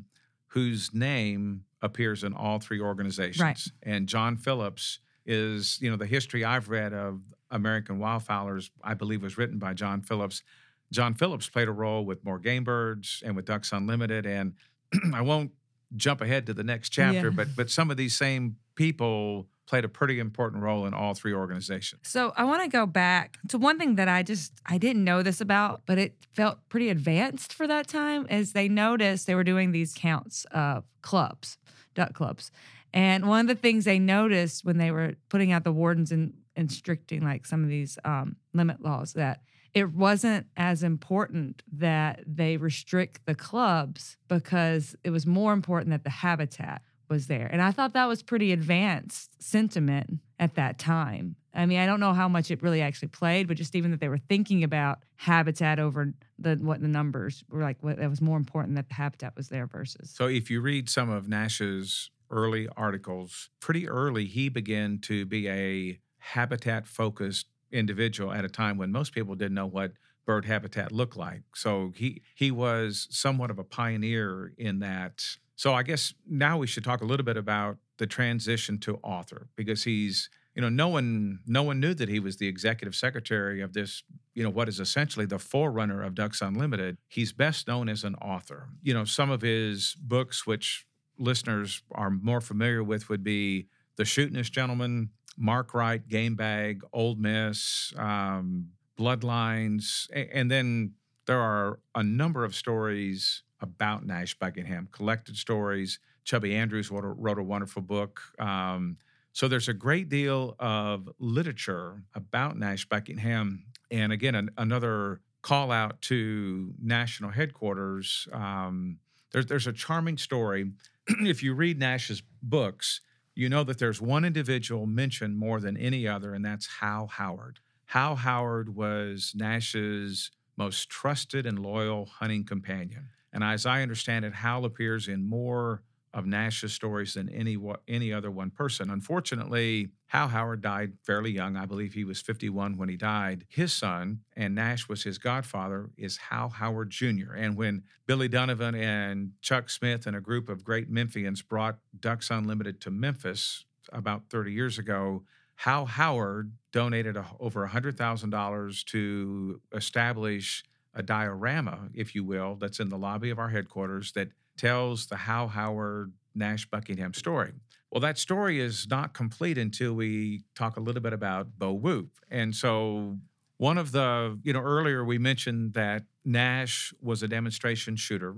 whose 0.49 0.95
name 0.95 1.65
appears 1.83 2.23
in 2.23 2.33
all 2.33 2.61
three 2.61 2.81
organizations, 2.81 3.41
right. 3.41 3.61
and 3.83 4.09
John 4.09 4.37
Phillips 4.37 5.01
is 5.29 5.79
you 5.81 5.91
know 5.91 5.97
the 5.97 6.07
history 6.07 6.45
I've 6.45 6.69
read 6.69 6.93
of 6.93 7.21
American 7.51 7.99
wildfowlers. 7.99 8.71
I 8.83 8.95
believe 8.95 9.23
was 9.23 9.39
written 9.39 9.59
by 9.59 9.75
John 9.75 10.01
Phillips. 10.01 10.43
John 10.91 11.15
Phillips 11.15 11.49
played 11.49 11.69
a 11.69 11.73
role 11.73 12.05
with 12.05 12.25
More 12.25 12.39
Game 12.39 12.65
Birds 12.65 13.23
and 13.25 13.37
with 13.37 13.45
Ducks 13.45 13.71
Unlimited, 13.73 14.27
and 14.27 14.55
I 15.15 15.21
won't 15.21 15.53
jump 15.95 16.23
ahead 16.23 16.47
to 16.47 16.55
the 16.55 16.65
next 16.65 16.89
chapter, 16.89 17.29
yeah. 17.29 17.35
but 17.37 17.49
but 17.55 17.71
some 17.71 17.91
of 17.91 17.97
these 17.97 18.17
same 18.17 18.57
people 18.75 19.47
played 19.67 19.85
a 19.85 19.89
pretty 19.89 20.19
important 20.19 20.63
role 20.63 20.87
in 20.87 20.95
all 20.95 21.13
three 21.13 21.35
organizations. 21.35 22.09
So 22.09 22.33
I 22.37 22.45
want 22.45 22.63
to 22.63 22.71
go 22.71 22.87
back 22.87 23.37
to 23.49 23.59
one 23.59 23.79
thing 23.79 23.97
that 23.97 24.09
I 24.09 24.23
just 24.23 24.53
I 24.65 24.79
didn't 24.79 25.05
know 25.05 25.23
this 25.23 25.43
about, 25.43 25.83
but 25.85 25.99
it 25.99 26.15
felt 26.35 26.59
pretty 26.71 26.89
advanced 26.89 27.53
for 27.53 27.67
that 27.67 27.87
time. 27.87 28.27
Is 28.31 28.55
they 28.55 28.69
noticed 28.69 29.27
they 29.27 29.35
were 29.35 29.45
doing 29.45 29.73
these 29.73 29.93
counts 29.95 30.47
of 30.53 30.85
clubs, 31.03 31.59
duck 31.95 32.15
clubs, 32.15 32.51
and 32.93 33.27
one 33.27 33.41
of 33.41 33.47
the 33.49 33.61
things 33.61 33.85
they 33.85 33.99
noticed 33.99 34.65
when 34.65 34.79
they 34.79 34.91
were 34.91 35.15
putting 35.29 35.53
out 35.53 35.65
the 35.65 35.73
wardens 35.73 36.13
and 36.13 36.35
instructing 36.57 37.23
like 37.23 37.47
some 37.47 37.63
of 37.63 37.69
these 37.69 37.99
um, 38.05 38.37
limit 38.53 38.83
laws 38.83 39.13
that 39.13 39.43
it 39.75 39.93
wasn't 39.93 40.47
as 40.57 40.83
important 40.83 41.63
that 41.73 42.25
they 42.27 42.57
restrict 42.57 43.21
the 43.27 43.35
clubs 43.35 44.17
because 44.27 44.97
it 45.05 45.11
was 45.11 45.27
more 45.27 45.53
important 45.53 45.91
that 45.91 46.05
the 46.05 46.11
habitat 46.11 46.83
was 47.09 47.27
there. 47.27 47.47
And 47.47 47.63
I 47.63 47.71
thought 47.71 47.93
that 47.93 48.07
was 48.07 48.23
pretty 48.23 48.53
advanced 48.53 49.43
sentiment 49.43 50.21
at 50.39 50.55
that 50.57 50.79
time. 50.79 51.37
I 51.55 51.67
mean, 51.67 51.79
I 51.79 51.87
don't 51.87 52.01
know 52.01 52.13
how 52.13 52.29
much 52.29 52.51
it 52.51 52.63
really 52.63 52.83
actually 52.83 53.09
played, 53.09 53.49
but 53.49 53.57
just 53.57 53.75
even 53.75 53.91
that 53.91 54.01
they 54.01 54.09
were 54.09 54.19
thinking 54.19 54.63
about 54.63 54.99
habitat 55.17 55.79
over 55.79 56.13
the 56.39 56.57
what 56.57 56.81
the 56.81 56.89
numbers 56.89 57.43
were 57.51 57.63
like, 57.63 57.79
what 57.81 57.99
that 57.99 58.11
was 58.11 58.21
more 58.21 58.37
important 58.37 58.77
that 58.77 58.89
the 58.89 58.95
habitat 58.95 59.35
was 59.37 59.49
there 59.49 59.67
versus. 59.67 60.11
So 60.11 60.27
if 60.27 60.51
you 60.51 60.61
read 60.61 60.89
some 60.89 61.09
of 61.09 61.29
Nash's 61.29 62.11
early 62.31 62.69
articles, 62.77 63.51
pretty 63.61 63.89
early 63.89 64.27
he 64.27 64.49
began 64.49 64.99
to 65.01 65.25
be 65.27 65.49
a 65.49 65.99
habitat 66.19 66.87
focused 66.87 67.47
individual 67.71 68.33
at 68.33 68.45
a 68.45 68.49
time 68.49 68.79
when 68.79 68.91
most 68.91 69.13
people 69.13 69.35
didn't 69.35 69.55
know 69.55 69.67
what 69.67 69.93
bird 70.27 70.45
habitat 70.45 70.93
looked 70.93 71.17
like. 71.17 71.43
So 71.55 71.93
he 71.97 72.23
he 72.35 72.51
was 72.51 73.09
somewhat 73.11 73.51
of 73.51 73.59
a 73.59 73.65
pioneer 73.65 74.53
in 74.59 74.81
that. 74.81 75.25
So 75.57 75.75
I 75.75 75.83
guess 75.83 76.15
now 76.29 76.59
we 76.59 76.67
should 76.67 76.85
talk 76.85 77.01
a 77.01 77.07
little 77.07 77.25
bit 77.25 77.37
about 77.37 77.79
the 77.99 78.07
transition 78.07 78.79
to 78.79 78.99
author 79.03 79.49
because 79.57 79.85
he's 79.85 80.31
you 80.55 80.63
know 80.63 80.69
no 80.69 80.89
one 80.89 81.39
no 81.47 81.63
one 81.63 81.79
knew 81.79 81.95
that 81.95 82.09
he 82.09 82.19
was 82.19 82.37
the 82.37 82.49
executive 82.49 82.95
secretary 82.95 83.61
of 83.61 83.73
this 83.75 84.03
you 84.35 84.43
know 84.43 84.51
what 84.51 84.69
is 84.69 84.81
essentially 84.81 85.27
the 85.27 85.39
forerunner 85.39 86.03
of 86.03 86.15
ducks 86.15 86.43
unlimited 86.43 86.97
he's 87.07 87.33
best 87.33 87.69
known 87.69 87.89
as 87.89 88.03
an 88.03 88.15
author 88.17 88.69
you 88.83 88.93
know 88.93 89.05
some 89.05 89.31
of 89.31 89.41
his 89.43 89.95
books 90.01 90.47
which 90.47 90.85
listeners 91.19 91.83
are 91.93 92.11
more 92.11 92.41
familiar 92.41 92.83
with 92.83 93.09
would 93.09 93.25
be 93.25 93.67
the 93.97 94.05
shootinest 94.05 94.51
gentleman 94.51 95.11
Mark 95.37 95.75
Right 95.75 96.07
game 96.07 96.35
bag 96.35 96.83
old 96.93 97.21
miss 97.21 97.93
um, 97.97 98.69
bloodlines 98.99 100.09
and 100.13 100.51
then 100.51 100.93
there 101.27 101.41
are 101.41 101.79
a 101.95 102.03
number 102.03 102.45
of 102.45 102.55
stories 102.55 103.43
about 103.61 104.05
nash 104.05 104.39
buckingham 104.39 104.89
collected 104.91 105.37
stories 105.37 106.01
chubby 106.25 106.55
andrews 106.55 106.91
wrote 106.91 107.05
a, 107.05 107.09
wrote 107.09 107.39
a 107.39 107.43
wonderful 107.43 107.83
book 107.83 108.21
um, 108.41 108.97
so 109.39 109.47
there's 109.47 109.69
a 109.69 109.73
great 109.73 110.09
deal 110.09 110.57
of 110.59 111.09
literature 111.21 112.03
about 112.13 112.59
Nash 112.59 112.87
Buckingham. 112.87 113.67
And 113.89 114.13
again, 114.13 114.35
an, 114.35 114.51
another 114.59 115.21
call 115.43 115.71
out 115.71 116.03
to 116.03 116.75
national 116.83 117.31
headquarters. 117.31 118.27
Um, 118.33 118.99
there's, 119.31 119.47
there's 119.47 119.69
a 119.69 119.73
charming 119.73 120.19
story. 120.19 120.73
if 121.27 121.43
you 121.43 121.55
read 121.55 121.79
Nash's 121.79 122.23
books, 122.43 123.01
you 123.35 123.49
know 123.49 123.65
that 123.65 123.79
there's 123.79 124.01
one 124.01 124.25
individual 124.25 124.87
mentioned 124.87 125.39
more 125.39 125.61
than 125.61 125.77
any 125.77 126.07
other, 126.07 126.35
and 126.35 126.45
that's 126.45 126.67
Hal 126.81 127.07
Howard. 127.07 127.61
Hal 127.87 128.17
Howard 128.17 128.75
was 128.75 129.33
Nash's 129.35 130.31
most 130.57 130.91
trusted 130.91 131.47
and 131.47 131.59
loyal 131.59 132.07
hunting 132.07 132.45
companion. 132.45 133.09
And 133.33 133.45
as 133.45 133.65
I 133.65 133.83
understand 133.83 134.25
it, 134.25 134.35
Hal 134.35 134.65
appears 134.65 135.09
in 135.09 135.29
more 135.29 135.83
of 136.15 136.27
Nash's 136.27 136.73
stories 136.73 137.15
than 137.15 137.29
any 137.29 137.57
any 137.87 138.13
other 138.13 138.31
one 138.31 138.51
person. 138.51 138.91
Unfortunately, 138.91 139.89
Hal 140.07 140.29
Howard 140.29 140.63
died 140.63 140.95
fairly 141.03 141.31
young. 141.31 141.57
I 141.57 141.67
believe 141.67 141.93
he 141.93 142.05
was 142.05 142.21
51 142.21 142.77
when 142.77 142.89
he 142.89 142.97
died. 142.97 143.45
His 143.49 143.73
son, 143.73 144.21
and 144.37 144.55
Nash 144.55 144.89
was 144.89 145.03
his 145.03 145.19
godfather, 145.19 145.91
is 145.97 146.17
Hal 146.17 146.49
Howard 146.49 146.91
Jr. 146.91 147.35
And 147.37 147.57
when 147.57 147.83
Billy 148.07 148.29
Donovan 148.29 148.75
and 148.75 149.33
Chuck 149.43 149.69
Smith 149.69 150.07
and 150.07 150.17
a 150.17 150.21
group 150.21 150.49
of 150.49 150.65
great 150.65 150.91
Memphians 150.91 151.47
brought 151.47 151.79
Ducks 151.99 152.31
Unlimited 152.31 152.81
to 152.83 152.91
Memphis 152.91 153.65
about 153.93 154.31
30 154.31 154.53
years 154.53 154.79
ago, 154.79 155.25
Hal 155.57 155.87
Howard 155.87 156.53
donated 156.73 157.17
a, 157.17 157.27
over 157.41 157.67
$100,000 157.67 158.85
to 158.87 159.61
establish 159.75 160.65
a 160.95 161.03
diorama, 161.03 161.89
if 161.95 162.15
you 162.15 162.25
will, 162.25 162.55
that's 162.57 162.81
in 162.81 162.89
the 162.89 162.99
lobby 162.99 163.31
of 163.31 163.39
our 163.39 163.49
headquarters 163.49 164.13
that 164.13 164.29
tells 164.59 165.07
the 165.07 165.17
Hal 165.17 165.49
Howard 165.49 166.13
Nash 166.35 166.67
Buckingham 166.67 167.15
story. 167.15 167.53
Well, 167.91 168.01
that 168.01 168.19
story 168.19 168.61
is 168.61 168.87
not 168.91 169.15
complete 169.15 169.57
until 169.57 169.95
we 169.95 170.43
talk 170.55 170.77
a 170.77 170.81
little 170.81 171.01
bit 171.01 171.15
about 171.15 171.59
Bo 171.59 171.73
Whoop. 171.73 172.11
And 172.31 172.55
so, 172.55 173.19
one 173.57 173.79
of 173.79 173.93
the, 173.93 174.39
you 174.45 174.53
know, 174.53 174.61
earlier 174.61 175.05
we 175.05 175.19
mentioned 175.19 175.75
that 175.75 176.05
Nash 176.25 176.93
was 177.01 177.23
a 177.23 177.29
demonstration 177.29 177.97
shooter. 177.97 178.35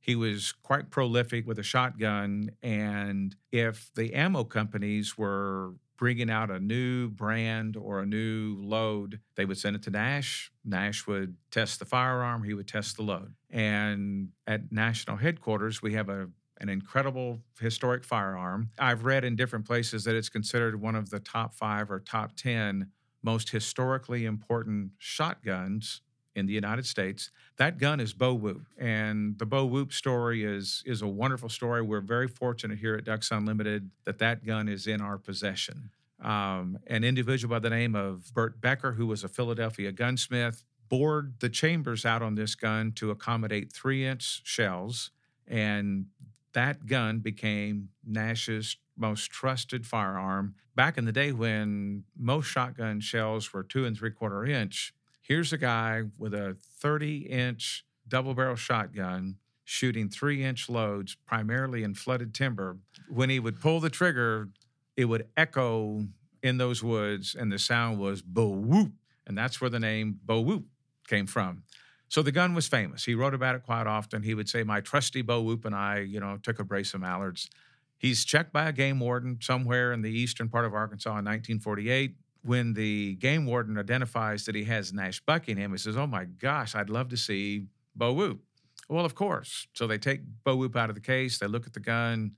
He 0.00 0.16
was 0.16 0.52
quite 0.52 0.90
prolific 0.90 1.46
with 1.46 1.58
a 1.58 1.62
shotgun. 1.62 2.50
And 2.62 3.36
if 3.52 3.90
the 3.94 4.14
ammo 4.14 4.44
companies 4.44 5.16
were 5.16 5.74
bringing 5.96 6.30
out 6.30 6.50
a 6.50 6.58
new 6.58 7.08
brand 7.08 7.76
or 7.76 8.00
a 8.00 8.06
new 8.06 8.56
load, 8.60 9.20
they 9.36 9.44
would 9.44 9.58
send 9.58 9.76
it 9.76 9.82
to 9.82 9.90
Nash. 9.90 10.50
Nash 10.64 11.06
would 11.06 11.36
test 11.50 11.78
the 11.78 11.84
firearm, 11.84 12.42
he 12.42 12.54
would 12.54 12.68
test 12.68 12.96
the 12.96 13.02
load. 13.02 13.34
And 13.50 14.30
at 14.46 14.72
national 14.72 15.16
headquarters, 15.16 15.82
we 15.82 15.94
have 15.94 16.08
a 16.08 16.28
an 16.60 16.68
incredible 16.68 17.40
historic 17.60 18.04
firearm. 18.04 18.70
I've 18.78 19.04
read 19.04 19.24
in 19.24 19.34
different 19.34 19.66
places 19.66 20.04
that 20.04 20.14
it's 20.14 20.28
considered 20.28 20.80
one 20.80 20.94
of 20.94 21.10
the 21.10 21.18
top 21.18 21.52
5 21.52 21.90
or 21.90 21.98
top 21.98 22.36
10 22.36 22.90
most 23.24 23.50
historically 23.50 24.24
important 24.24 24.92
shotguns 24.98 26.02
in 26.34 26.46
the 26.46 26.52
United 26.52 26.86
States. 26.86 27.30
That 27.56 27.78
gun 27.78 28.00
is 28.00 28.12
Bo 28.12 28.34
Whoop, 28.34 28.66
and 28.78 29.38
the 29.38 29.46
Bo 29.46 29.64
Whoop 29.64 29.92
story 29.92 30.44
is 30.44 30.82
is 30.86 31.02
a 31.02 31.06
wonderful 31.06 31.48
story. 31.48 31.82
We're 31.82 32.00
very 32.00 32.28
fortunate 32.28 32.78
here 32.78 32.94
at 32.94 33.04
Ducks 33.04 33.30
Unlimited 33.30 33.90
that 34.04 34.18
that 34.18 34.44
gun 34.44 34.68
is 34.68 34.86
in 34.86 35.00
our 35.00 35.18
possession. 35.18 35.90
Um, 36.22 36.78
an 36.86 37.04
individual 37.04 37.54
by 37.54 37.58
the 37.58 37.70
name 37.70 37.94
of 37.94 38.32
Burt 38.32 38.60
Becker, 38.60 38.92
who 38.92 39.06
was 39.06 39.24
a 39.24 39.28
Philadelphia 39.28 39.92
gunsmith, 39.92 40.64
bored 40.88 41.34
the 41.40 41.48
chambers 41.48 42.04
out 42.04 42.22
on 42.22 42.34
this 42.34 42.54
gun 42.54 42.92
to 42.92 43.10
accommodate 43.10 43.72
three-inch 43.72 44.42
shells, 44.44 45.10
and 45.46 46.06
that 46.52 46.86
gun 46.86 47.18
became 47.18 47.90
Nash's 48.06 48.76
most 48.96 49.30
trusted 49.30 49.86
firearm. 49.86 50.54
Back 50.74 50.98
in 50.98 51.04
the 51.04 51.12
day 51.12 51.32
when 51.32 52.04
most 52.16 52.46
shotgun 52.46 53.00
shells 53.00 53.52
were 53.52 53.62
two 53.62 53.84
and 53.84 53.96
three 53.96 54.10
quarter 54.10 54.44
inch, 54.44 54.94
here's 55.26 55.52
a 55.52 55.58
guy 55.58 56.02
with 56.18 56.34
a 56.34 56.56
30 56.80 57.26
inch 57.26 57.84
double 58.06 58.34
barrel 58.34 58.56
shotgun 58.56 59.36
shooting 59.64 60.10
three 60.10 60.44
inch 60.44 60.68
loads, 60.68 61.16
primarily 61.26 61.82
in 61.82 61.94
flooded 61.94 62.34
timber. 62.34 62.76
When 63.08 63.30
he 63.30 63.40
would 63.40 63.60
pull 63.60 63.80
the 63.80 63.90
trigger, 63.90 64.50
it 64.96 65.06
would 65.06 65.26
echo 65.36 66.06
in 66.42 66.58
those 66.58 66.82
woods, 66.82 67.34
and 67.34 67.50
the 67.50 67.58
sound 67.58 67.98
was 67.98 68.20
bo 68.20 68.48
whoop. 68.48 68.92
And 69.26 69.36
that's 69.36 69.60
where 69.60 69.70
the 69.70 69.80
name 69.80 70.18
Bo 70.22 70.40
Whoop 70.40 70.64
came 71.08 71.26
from. 71.26 71.62
So 72.08 72.22
the 72.22 72.32
gun 72.32 72.54
was 72.54 72.68
famous. 72.68 73.04
He 73.04 73.14
wrote 73.14 73.34
about 73.34 73.54
it 73.54 73.62
quite 73.64 73.86
often. 73.86 74.22
He 74.22 74.34
would 74.34 74.48
say, 74.48 74.62
My 74.62 74.80
trusty 74.80 75.22
Bo 75.22 75.42
Whoop 75.42 75.64
and 75.64 75.74
I, 75.74 76.00
you 76.00 76.20
know, 76.20 76.38
took 76.42 76.58
a 76.58 76.64
brace 76.64 76.94
of 76.94 77.00
mallards. 77.00 77.48
He's 77.96 78.24
checked 78.24 78.52
by 78.52 78.68
a 78.68 78.72
game 78.72 79.00
warden 79.00 79.38
somewhere 79.40 79.92
in 79.92 80.02
the 80.02 80.10
eastern 80.10 80.48
part 80.48 80.66
of 80.66 80.74
Arkansas 80.74 81.10
in 81.10 81.24
1948 81.24 82.16
when 82.44 82.74
the 82.74 83.14
game 83.16 83.46
warden 83.46 83.78
identifies 83.78 84.44
that 84.44 84.54
he 84.54 84.64
has 84.64 84.92
Nash 84.92 85.20
Buckingham, 85.20 85.72
he 85.72 85.78
says, 85.78 85.96
Oh 85.96 86.06
my 86.06 86.24
gosh, 86.24 86.74
I'd 86.74 86.90
love 86.90 87.08
to 87.08 87.16
see 87.16 87.66
Bo 87.96 88.12
Whoop. 88.12 88.40
Well, 88.88 89.06
of 89.06 89.14
course. 89.14 89.66
So 89.72 89.86
they 89.86 89.96
take 89.96 90.20
Bo 90.44 90.56
Whoop 90.56 90.76
out 90.76 90.90
of 90.90 90.94
the 90.94 91.00
case, 91.00 91.38
they 91.38 91.46
look 91.46 91.66
at 91.66 91.72
the 91.72 91.80
gun, 91.80 92.32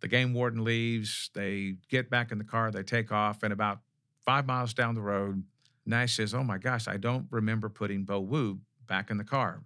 the 0.00 0.08
game 0.08 0.32
warden 0.32 0.64
leaves, 0.64 1.30
they 1.34 1.74
get 1.88 2.08
back 2.08 2.32
in 2.32 2.38
the 2.38 2.44
car, 2.44 2.70
they 2.70 2.82
take 2.82 3.12
off, 3.12 3.42
and 3.42 3.52
about 3.52 3.80
five 4.24 4.46
miles 4.46 4.72
down 4.72 4.94
the 4.94 5.02
road, 5.02 5.44
Nash 5.84 6.16
says, 6.16 6.32
Oh 6.32 6.42
my 6.42 6.56
gosh, 6.56 6.88
I 6.88 6.96
don't 6.96 7.26
remember 7.30 7.68
putting 7.68 8.04
Bo 8.04 8.20
Whoop 8.20 8.60
back 8.86 9.10
in 9.10 9.18
the 9.18 9.24
car. 9.24 9.62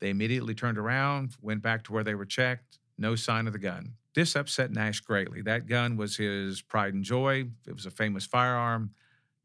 They 0.00 0.10
immediately 0.10 0.54
turned 0.54 0.78
around, 0.78 1.36
went 1.40 1.62
back 1.62 1.84
to 1.84 1.92
where 1.92 2.04
they 2.04 2.14
were 2.14 2.26
checked, 2.26 2.78
no 2.98 3.16
sign 3.16 3.46
of 3.46 3.54
the 3.54 3.58
gun. 3.58 3.94
This 4.14 4.36
upset 4.36 4.72
Nash 4.72 5.00
greatly. 5.00 5.40
That 5.40 5.66
gun 5.66 5.96
was 5.96 6.16
his 6.16 6.60
pride 6.60 6.92
and 6.92 7.04
joy. 7.04 7.46
It 7.66 7.72
was 7.72 7.86
a 7.86 7.90
famous 7.90 8.26
firearm. 8.26 8.90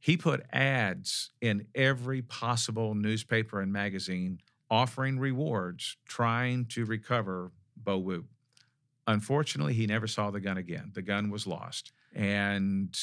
He 0.03 0.17
put 0.17 0.43
ads 0.51 1.31
in 1.39 1.65
every 1.73 2.21
possible 2.23 2.93
newspaper 2.93 3.61
and 3.61 3.71
magazine 3.71 4.41
offering 4.69 5.17
rewards 5.17 5.95
trying 6.05 6.65
to 6.65 6.83
recover 6.83 7.53
Bo 7.77 7.99
Whoop. 7.99 8.25
Unfortunately, 9.07 9.73
he 9.73 9.87
never 9.87 10.05
saw 10.05 10.29
the 10.29 10.41
gun 10.41 10.57
again. 10.57 10.91
The 10.93 11.01
gun 11.01 11.29
was 11.29 11.47
lost. 11.47 11.93
And 12.13 12.93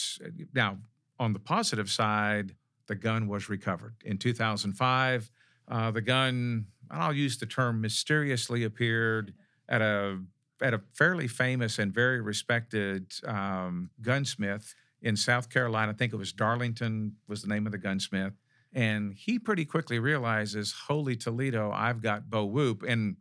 now, 0.52 0.76
on 1.18 1.32
the 1.32 1.38
positive 1.38 1.88
side, 1.90 2.54
the 2.86 2.96
gun 2.96 3.28
was 3.28 3.48
recovered. 3.48 3.94
In 4.04 4.18
2005, 4.18 5.30
uh, 5.68 5.90
the 5.92 6.02
gun, 6.02 6.66
I'll 6.90 7.14
use 7.14 7.38
the 7.38 7.46
term 7.46 7.80
mysteriously 7.80 8.64
appeared 8.64 9.32
at 9.70 9.80
a 9.80 10.20
at 10.60 10.74
a 10.74 10.82
fairly 10.92 11.28
famous 11.28 11.78
and 11.78 11.94
very 11.94 12.20
respected 12.20 13.10
um, 13.24 13.88
gunsmith 14.02 14.74
in 15.02 15.16
South 15.16 15.48
Carolina. 15.50 15.92
I 15.92 15.94
think 15.94 16.12
it 16.12 16.16
was 16.16 16.32
Darlington 16.32 17.16
was 17.28 17.42
the 17.42 17.48
name 17.48 17.66
of 17.66 17.72
the 17.72 17.78
gunsmith. 17.78 18.34
And 18.72 19.14
he 19.14 19.38
pretty 19.38 19.64
quickly 19.64 19.98
realizes, 19.98 20.72
holy 20.86 21.16
Toledo, 21.16 21.72
I've 21.72 22.00
got 22.02 22.30
Bo 22.30 22.44
Whoop. 22.44 22.84
And 22.86 23.16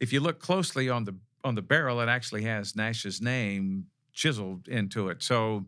if 0.00 0.12
you 0.12 0.20
look 0.20 0.40
closely 0.40 0.88
on 0.88 1.04
the 1.04 1.16
on 1.44 1.54
the 1.54 1.62
barrel, 1.62 2.00
it 2.00 2.08
actually 2.08 2.42
has 2.42 2.74
Nash's 2.74 3.20
name 3.20 3.86
chiseled 4.12 4.66
into 4.66 5.08
it. 5.08 5.22
So 5.22 5.66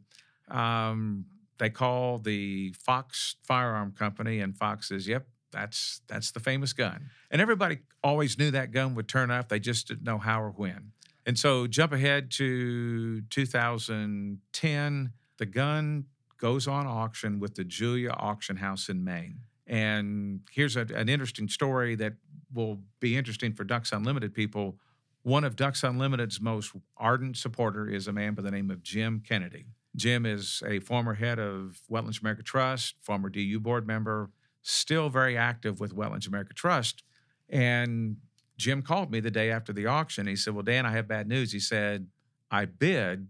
um, 0.49 1.25
they 1.59 1.71
call 1.71 2.19
the 2.19 2.73
Fox 2.73 3.37
Firearm 3.45 3.93
Company, 3.93 4.41
and 4.41 4.57
Fox 4.57 4.89
says, 4.89 5.07
"Yep, 5.07 5.29
that's 5.53 6.01
that's 6.09 6.33
the 6.33 6.41
famous 6.41 6.73
gun." 6.73 7.11
And 7.31 7.41
everybody 7.41 7.79
always 8.03 8.37
knew 8.37 8.51
that 8.51 8.73
gun 8.73 8.97
would 8.97 9.07
turn 9.09 9.31
up. 9.31 9.49
They 9.49 9.61
just 9.61 9.87
didn't 9.87 10.03
know 10.03 10.19
how 10.19 10.43
or 10.43 10.51
when. 10.51 10.91
And 11.27 11.39
so 11.39 11.67
jump 11.69 11.93
ahead 11.93 12.31
to 12.33 13.21
2010. 13.23 15.13
The 15.41 15.47
gun 15.47 16.05
goes 16.37 16.69
on 16.69 16.87
auction 16.87 17.41
with 17.41 17.55
the 17.55 17.65
Julia 17.65 18.11
Auction 18.11 18.57
House 18.57 18.91
in 18.91 19.03
Maine. 19.03 19.41
And 19.67 20.41
here's 20.51 20.77
a, 20.77 20.83
an 20.95 21.09
interesting 21.09 21.49
story 21.49 21.95
that 21.95 22.13
will 22.53 22.81
be 23.01 23.17
interesting 23.17 23.55
for 23.55 23.65
Ducks 23.65 23.91
Unlimited 23.91 24.35
people. 24.35 24.77
One 25.23 25.45
of 25.45 25.57
Ducks 25.57 25.83
Unlimited's 25.83 26.43
most 26.43 26.73
ardent 26.99 27.39
supporter 27.39 27.89
is 27.89 28.07
a 28.07 28.13
man 28.13 28.35
by 28.35 28.43
the 28.43 28.51
name 28.51 28.71
of 28.71 28.83
Jim 28.83 29.23
Kennedy. 29.27 29.65
Jim 29.97 30.27
is 30.27 30.63
a 30.67 30.79
former 30.81 31.15
head 31.15 31.39
of 31.39 31.81
Wetlands 31.91 32.21
America 32.21 32.43
Trust, 32.43 32.97
former 33.01 33.31
DU 33.31 33.61
board 33.61 33.87
member, 33.87 34.29
still 34.61 35.09
very 35.09 35.39
active 35.39 35.81
with 35.81 35.97
Wetlands 35.97 36.29
America 36.29 36.53
Trust. 36.53 37.03
And 37.49 38.19
Jim 38.59 38.83
called 38.83 39.11
me 39.11 39.21
the 39.21 39.31
day 39.31 39.51
after 39.51 39.73
the 39.73 39.87
auction. 39.87 40.27
He 40.27 40.37
said, 40.37 40.53
Well, 40.53 40.65
Dan, 40.65 40.85
I 40.85 40.91
have 40.91 41.09
bad 41.09 41.27
news. 41.27 41.51
He 41.51 41.61
said, 41.61 42.09
I 42.51 42.67
bid 42.67 43.29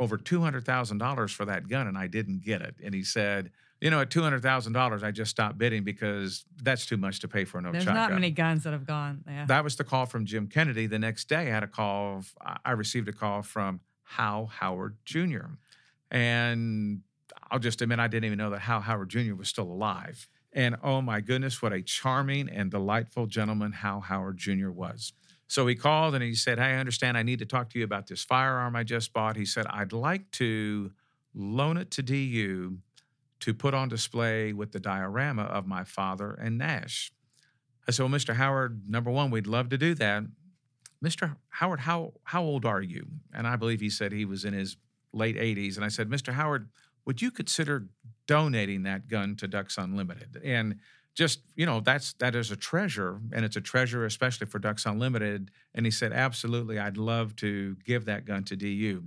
over 0.00 0.16
$200,000 0.16 1.30
for 1.34 1.44
that 1.44 1.68
gun 1.68 1.86
and 1.86 1.98
I 1.98 2.06
didn't 2.06 2.42
get 2.44 2.62
it. 2.62 2.76
And 2.82 2.94
he 2.94 3.02
said, 3.02 3.50
You 3.80 3.90
know, 3.90 4.00
at 4.00 4.10
$200,000, 4.10 5.02
I 5.02 5.10
just 5.10 5.30
stopped 5.30 5.58
bidding 5.58 5.84
because 5.84 6.44
that's 6.62 6.86
too 6.86 6.96
much 6.96 7.20
to 7.20 7.28
pay 7.28 7.44
for 7.44 7.58
an 7.58 7.66
oak 7.66 7.72
There's 7.72 7.84
shotgun. 7.84 8.10
not 8.10 8.12
many 8.12 8.30
guns 8.30 8.64
that 8.64 8.72
have 8.72 8.86
gone. 8.86 9.24
Yeah. 9.26 9.46
That 9.46 9.64
was 9.64 9.76
the 9.76 9.84
call 9.84 10.06
from 10.06 10.24
Jim 10.24 10.46
Kennedy. 10.46 10.86
The 10.86 10.98
next 10.98 11.28
day, 11.28 11.48
I 11.48 11.54
had 11.54 11.62
a 11.62 11.68
call. 11.68 12.22
I 12.64 12.72
received 12.72 13.08
a 13.08 13.12
call 13.12 13.42
from 13.42 13.80
Hal 14.04 14.46
Howard 14.46 14.96
Jr. 15.04 15.46
And 16.10 17.02
I'll 17.50 17.58
just 17.58 17.82
admit, 17.82 17.98
I 17.98 18.08
didn't 18.08 18.24
even 18.24 18.38
know 18.38 18.50
that 18.50 18.60
Hal 18.60 18.80
Howard 18.80 19.08
Jr. 19.10 19.34
was 19.34 19.48
still 19.48 19.70
alive. 19.70 20.28
And 20.52 20.76
oh 20.82 21.02
my 21.02 21.20
goodness, 21.20 21.60
what 21.60 21.72
a 21.72 21.82
charming 21.82 22.48
and 22.48 22.70
delightful 22.70 23.26
gentleman 23.26 23.72
Hal 23.72 24.00
Howard 24.00 24.38
Jr. 24.38 24.70
was. 24.70 25.12
So 25.48 25.66
he 25.66 25.74
called 25.74 26.14
and 26.14 26.22
he 26.22 26.34
said, 26.34 26.58
Hey, 26.58 26.66
I 26.66 26.76
understand 26.76 27.16
I 27.16 27.22
need 27.22 27.38
to 27.40 27.46
talk 27.46 27.70
to 27.70 27.78
you 27.78 27.84
about 27.84 28.06
this 28.06 28.22
firearm 28.22 28.76
I 28.76 28.84
just 28.84 29.12
bought. 29.12 29.36
He 29.36 29.46
said, 29.46 29.66
I'd 29.68 29.92
like 29.92 30.30
to 30.32 30.92
loan 31.34 31.78
it 31.78 31.90
to 31.92 32.02
DU 32.02 32.78
to 33.40 33.54
put 33.54 33.72
on 33.74 33.88
display 33.88 34.52
with 34.52 34.72
the 34.72 34.80
diorama 34.80 35.42
of 35.42 35.66
my 35.66 35.84
father 35.84 36.32
and 36.32 36.58
Nash. 36.58 37.12
I 37.86 37.92
said, 37.92 38.02
Well, 38.02 38.12
Mr. 38.12 38.34
Howard, 38.34 38.82
number 38.88 39.10
one, 39.10 39.30
we'd 39.30 39.46
love 39.46 39.70
to 39.70 39.78
do 39.78 39.94
that. 39.94 40.24
Mr. 41.02 41.36
Howard, 41.48 41.80
how, 41.80 42.12
how 42.24 42.42
old 42.42 42.64
are 42.64 42.82
you? 42.82 43.06
And 43.32 43.46
I 43.46 43.56
believe 43.56 43.80
he 43.80 43.90
said 43.90 44.12
he 44.12 44.24
was 44.24 44.44
in 44.44 44.52
his 44.52 44.76
late 45.12 45.36
80s. 45.36 45.76
And 45.76 45.84
I 45.84 45.88
said, 45.88 46.08
Mr. 46.08 46.32
Howard, 46.32 46.68
would 47.06 47.22
you 47.22 47.30
consider 47.30 47.88
donating 48.26 48.82
that 48.82 49.08
gun 49.08 49.36
to 49.36 49.48
Ducks 49.48 49.78
Unlimited? 49.78 50.40
And 50.44 50.80
just, 51.18 51.40
you 51.56 51.66
know, 51.66 51.80
that's 51.80 52.12
that 52.14 52.36
is 52.36 52.52
a 52.52 52.56
treasure, 52.56 53.20
and 53.32 53.44
it's 53.44 53.56
a 53.56 53.60
treasure 53.60 54.04
especially 54.04 54.46
for 54.46 54.60
Ducks 54.60 54.86
Unlimited. 54.86 55.50
And 55.74 55.84
he 55.84 55.90
said, 55.90 56.12
absolutely, 56.12 56.78
I'd 56.78 56.96
love 56.96 57.34
to 57.36 57.76
give 57.84 58.04
that 58.04 58.24
gun 58.24 58.44
to 58.44 58.56
DU. 58.56 59.02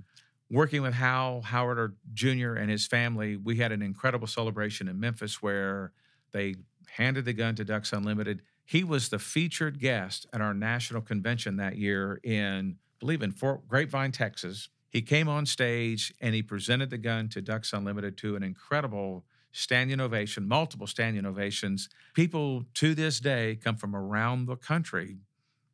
Working 0.49 0.81
with 0.81 0.93
Hal 0.93 1.39
Howard 1.39 1.95
Jr. 2.13 2.55
and 2.55 2.69
his 2.69 2.85
family, 2.85 3.37
we 3.37 3.55
had 3.55 3.71
an 3.71 3.81
incredible 3.81 4.27
celebration 4.27 4.89
in 4.89 4.99
Memphis 4.99 5.41
where 5.41 5.93
they 6.33 6.55
handed 6.89 7.23
the 7.23 7.31
gun 7.31 7.55
to 7.55 7.63
Ducks 7.63 7.93
Unlimited. 7.93 8.41
He 8.65 8.83
was 8.83 9.07
the 9.07 9.17
featured 9.17 9.79
guest 9.79 10.27
at 10.33 10.41
our 10.41 10.53
national 10.53 11.03
convention 11.03 11.55
that 11.57 11.77
year 11.77 12.19
in, 12.25 12.75
I 12.77 12.95
believe, 12.99 13.21
in 13.21 13.31
Fort 13.31 13.69
Grapevine, 13.69 14.11
Texas. 14.11 14.67
He 14.89 15.01
came 15.01 15.29
on 15.29 15.45
stage 15.45 16.13
and 16.19 16.35
he 16.35 16.43
presented 16.43 16.89
the 16.89 16.97
gun 16.97 17.29
to 17.29 17.41
Ducks 17.41 17.71
Unlimited 17.71 18.17
to 18.17 18.35
an 18.35 18.43
incredible 18.43 19.23
standing 19.51 19.99
ovation, 19.99 20.47
multiple 20.47 20.87
standing 20.87 21.25
ovations. 21.25 21.89
People 22.13 22.65
to 22.75 22.95
this 22.95 23.19
day 23.19 23.57
come 23.61 23.75
from 23.75 23.95
around 23.95 24.45
the 24.45 24.55
country 24.55 25.17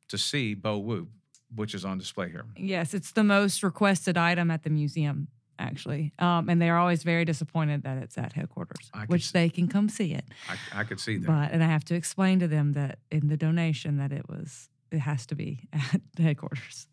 to 0.08 0.18
see 0.18 0.54
Bo 0.54 0.78
Whoop, 0.78 1.10
which 1.56 1.74
is 1.74 1.86
on 1.86 1.98
display 1.98 2.30
here. 2.30 2.46
Yes, 2.56 2.94
it's 2.94 3.12
the 3.12 3.24
most 3.24 3.64
requested 3.64 4.18
item 4.18 4.50
at 4.52 4.64
the 4.64 4.70
museum, 4.70 5.28
actually. 5.60 6.14
Um, 6.20 6.50
and 6.50 6.62
they're 6.62 6.78
always 6.78 7.04
very 7.04 7.26
disappointed 7.26 7.84
that 7.84 7.98
it's 7.98 8.18
at 8.18 8.34
headquarters, 8.34 8.90
which 9.08 9.26
s- 9.26 9.32
they 9.32 9.50
can 9.50 9.68
come 9.68 9.90
see 9.90 10.14
it. 10.14 10.26
I, 10.50 10.82
I 10.82 10.84
could 10.84 11.00
see 11.00 11.18
that. 11.18 11.28
But 11.28 11.52
and 11.52 11.64
I 11.64 11.68
have 11.68 11.84
to 11.86 11.96
explain 11.96 12.40
to 12.40 12.48
them 12.48 12.74
that 12.74 13.00
in 13.12 13.28
the 13.28 13.38
donation 13.38 13.98
that 13.98 14.12
it 14.12 14.28
was 14.30 14.70
it 14.92 15.00
has 15.00 15.26
to 15.28 15.36
be 15.36 15.68
at 15.74 16.02
headquarters. 16.18 16.88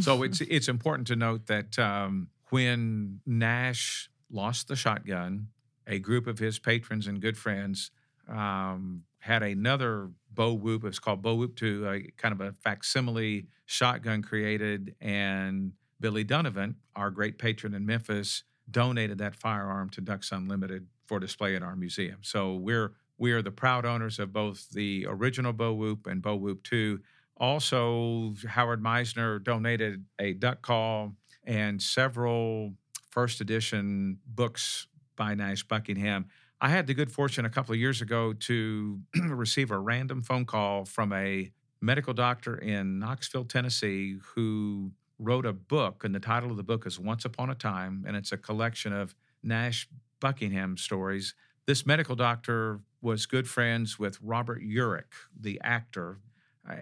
so 0.00 0.22
it's 0.22 0.40
it's 0.42 0.68
important 0.68 1.06
to 1.08 1.16
note 1.16 1.46
that 1.46 1.78
um, 1.78 2.28
when 2.50 3.20
Nash 3.26 4.10
lost 4.30 4.68
the 4.68 4.76
shotgun, 4.76 5.48
a 5.86 5.98
group 5.98 6.26
of 6.26 6.38
his 6.38 6.58
patrons 6.58 7.06
and 7.06 7.20
good 7.20 7.36
friends 7.36 7.90
um, 8.28 9.04
had 9.18 9.42
another 9.42 10.10
Bo 10.32 10.54
Whoop. 10.54 10.84
It's 10.84 10.98
called 10.98 11.22
Bo 11.22 11.34
Whoop 11.34 11.56
Two, 11.56 11.86
a 11.88 12.10
kind 12.16 12.32
of 12.32 12.40
a 12.40 12.52
facsimile 12.52 13.46
shotgun 13.66 14.22
created, 14.22 14.94
and 15.00 15.72
Billy 16.00 16.24
Donovan, 16.24 16.76
our 16.96 17.10
great 17.10 17.38
patron 17.38 17.74
in 17.74 17.86
Memphis, 17.86 18.44
donated 18.70 19.18
that 19.18 19.36
firearm 19.36 19.90
to 19.90 20.00
Ducks 20.00 20.32
Unlimited 20.32 20.86
for 21.06 21.20
display 21.20 21.54
in 21.54 21.62
our 21.62 21.76
museum. 21.76 22.18
So 22.22 22.54
we're 22.54 22.94
we 23.18 23.32
are 23.32 23.42
the 23.42 23.52
proud 23.52 23.84
owners 23.84 24.18
of 24.18 24.32
both 24.32 24.68
the 24.70 25.06
original 25.08 25.52
Bo 25.52 25.74
Whoop 25.74 26.06
and 26.06 26.22
Bo 26.22 26.36
Whoop 26.36 26.62
Two. 26.64 27.00
Also, 27.36 28.34
Howard 28.48 28.82
Meisner 28.82 29.42
donated 29.42 30.04
a 30.18 30.32
duck 30.32 30.62
call 30.62 31.12
and 31.44 31.80
several 31.82 32.74
first 33.10 33.40
edition 33.40 34.18
books 34.26 34.86
by 35.16 35.34
Nash 35.34 35.62
Buckingham. 35.62 36.26
I 36.60 36.68
had 36.68 36.86
the 36.86 36.94
good 36.94 37.10
fortune 37.10 37.44
a 37.44 37.50
couple 37.50 37.72
of 37.72 37.80
years 37.80 38.00
ago 38.00 38.32
to 38.32 39.00
receive 39.28 39.70
a 39.70 39.78
random 39.78 40.22
phone 40.22 40.44
call 40.44 40.84
from 40.84 41.12
a 41.12 41.50
medical 41.80 42.14
doctor 42.14 42.56
in 42.56 42.98
Knoxville, 42.98 43.44
Tennessee, 43.44 44.18
who 44.34 44.92
wrote 45.18 45.46
a 45.46 45.52
book, 45.52 46.04
and 46.04 46.14
the 46.14 46.20
title 46.20 46.50
of 46.50 46.56
the 46.56 46.62
book 46.62 46.86
is 46.86 46.98
Once 46.98 47.24
Upon 47.24 47.50
a 47.50 47.54
Time, 47.54 48.04
and 48.06 48.16
it's 48.16 48.32
a 48.32 48.36
collection 48.36 48.92
of 48.92 49.14
Nash 49.42 49.88
Buckingham 50.20 50.76
stories. 50.76 51.34
This 51.66 51.84
medical 51.84 52.16
doctor 52.16 52.80
was 53.00 53.26
good 53.26 53.48
friends 53.48 53.98
with 53.98 54.18
Robert 54.22 54.62
Urich, 54.62 55.12
the 55.38 55.60
actor, 55.62 56.20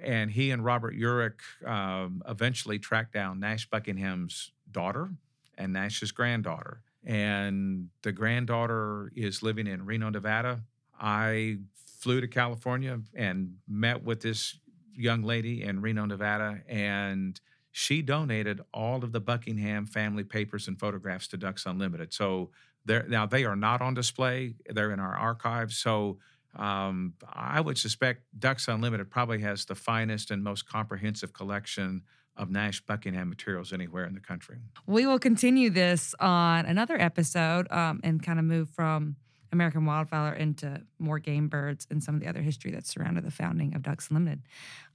and 0.02 0.30
he 0.30 0.50
and 0.50 0.64
Robert 0.64 0.94
Urich 0.94 1.40
um, 1.66 2.22
eventually 2.28 2.78
tracked 2.78 3.12
down 3.12 3.40
Nash 3.40 3.68
Buckingham's 3.68 4.52
daughter 4.70 5.10
and 5.56 5.72
Nash's 5.72 6.12
granddaughter. 6.12 6.82
And 7.04 7.88
the 8.02 8.12
granddaughter 8.12 9.10
is 9.14 9.42
living 9.42 9.66
in 9.66 9.86
Reno, 9.86 10.10
Nevada. 10.10 10.62
I 11.00 11.58
flew 12.00 12.20
to 12.20 12.28
California 12.28 13.00
and 13.14 13.56
met 13.68 14.02
with 14.02 14.20
this 14.20 14.58
young 14.94 15.22
lady 15.22 15.62
in 15.62 15.80
Reno, 15.80 16.04
Nevada, 16.04 16.60
and 16.68 17.40
she 17.72 18.02
donated 18.02 18.60
all 18.74 19.04
of 19.04 19.12
the 19.12 19.20
Buckingham 19.20 19.86
family 19.86 20.24
papers 20.24 20.68
and 20.68 20.78
photographs 20.78 21.28
to 21.28 21.36
Ducks 21.36 21.66
Unlimited. 21.66 22.12
So 22.12 22.50
now 22.86 23.26
they 23.26 23.44
are 23.44 23.56
not 23.56 23.80
on 23.80 23.94
display; 23.94 24.56
they're 24.68 24.90
in 24.90 25.00
our 25.00 25.14
archives. 25.14 25.76
So 25.76 26.18
um, 26.56 27.14
I 27.32 27.60
would 27.60 27.78
suspect 27.78 28.24
Ducks 28.38 28.66
Unlimited 28.68 29.10
probably 29.10 29.40
has 29.40 29.64
the 29.64 29.74
finest 29.74 30.30
and 30.30 30.42
most 30.42 30.68
comprehensive 30.68 31.32
collection 31.32 32.02
of 32.40 32.50
Nash 32.50 32.80
Buckingham 32.80 33.28
materials 33.28 33.72
anywhere 33.72 34.06
in 34.06 34.14
the 34.14 34.20
country. 34.20 34.56
We 34.86 35.06
will 35.06 35.18
continue 35.18 35.68
this 35.68 36.14
on 36.18 36.64
another 36.64 36.98
episode 36.98 37.70
um, 37.70 38.00
and 38.02 38.22
kind 38.22 38.38
of 38.38 38.46
move 38.46 38.70
from 38.70 39.16
American 39.52 39.84
Wildfowler 39.84 40.32
into 40.32 40.80
more 40.98 41.18
game 41.18 41.48
birds 41.48 41.86
and 41.90 42.02
some 42.02 42.14
of 42.14 42.20
the 42.22 42.28
other 42.28 42.40
history 42.40 42.70
that 42.70 42.86
surrounded 42.86 43.24
the 43.24 43.30
founding 43.30 43.74
of 43.74 43.82
Ducks 43.82 44.08
Unlimited. 44.08 44.42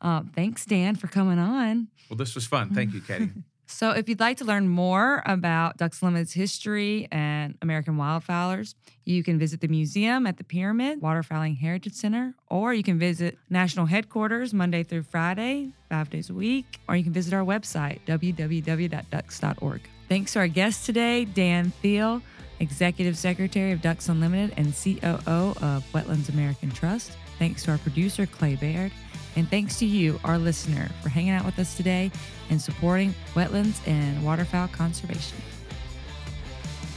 Uh, 0.02 0.24
thanks, 0.34 0.66
Dan, 0.66 0.96
for 0.96 1.08
coming 1.08 1.38
on. 1.38 1.90
Well, 2.10 2.18
this 2.18 2.34
was 2.34 2.48
fun. 2.48 2.74
Thank 2.74 2.94
you, 2.94 3.02
Katie. 3.02 3.30
So, 3.68 3.92
if 3.92 4.08
you'd 4.08 4.20
like 4.20 4.38
to 4.38 4.46
learn 4.46 4.68
more 4.68 5.24
about 5.26 5.78
Ducks 5.78 6.04
Limited's 6.04 6.34
history 6.34 7.08
and 7.12 7.58
American 7.62 7.98
wildfowlers, 7.98 8.76
you 9.06 9.24
can 9.24 9.40
visit 9.40 9.62
the 9.62 9.68
museum 9.68 10.28
at 10.28 10.38
the 10.38 10.44
Pyramid 10.44 11.02
Waterfowling 11.02 11.58
Heritage 11.58 11.94
Center, 11.94 12.36
or 12.48 12.74
you 12.74 12.84
can 12.84 13.00
visit 13.00 13.38
national 13.50 13.88
headquarters 13.88 14.54
Monday 14.54 14.84
through 14.84 15.04
Friday, 15.04 15.72
five 15.90 16.10
days 16.10 16.30
a 16.30 16.34
week, 16.34 16.80
or 16.88 16.96
you 16.96 17.04
can 17.04 17.14
visit 17.14 17.34
our 17.34 17.44
website, 17.44 18.00
www.ducks.org. 18.08 19.82
Thanks 20.10 20.34
to 20.34 20.40
our 20.40 20.48
guest 20.48 20.86
today, 20.86 21.26
Dan 21.26 21.72
Thiel, 21.82 22.22
Executive 22.60 23.18
Secretary 23.18 23.72
of 23.72 23.82
Ducks 23.82 24.08
Unlimited 24.10 24.54
and 24.58 24.74
COO 24.74 25.56
of 25.62 25.84
Wetlands 25.92 26.30
America 26.30 26.68
Trust. 26.68 27.12
Thanks 27.40 27.64
to 27.64 27.72
our 27.72 27.78
producer, 27.80 28.26
Clay 28.26 28.56
Baird. 28.56 28.92
And 29.36 29.50
thanks 29.50 29.80
to 29.80 29.86
you, 29.86 30.20
our 30.24 30.38
listener, 30.38 30.90
for 31.02 31.10
hanging 31.10 31.32
out 31.32 31.46
with 31.46 31.60
us 31.60 31.76
today 31.76 32.12
and 32.50 32.62
supporting 32.62 33.14
wetlands 33.34 33.86
and 33.88 34.24
waterfowl 34.24 34.70
conservation. 34.70 35.38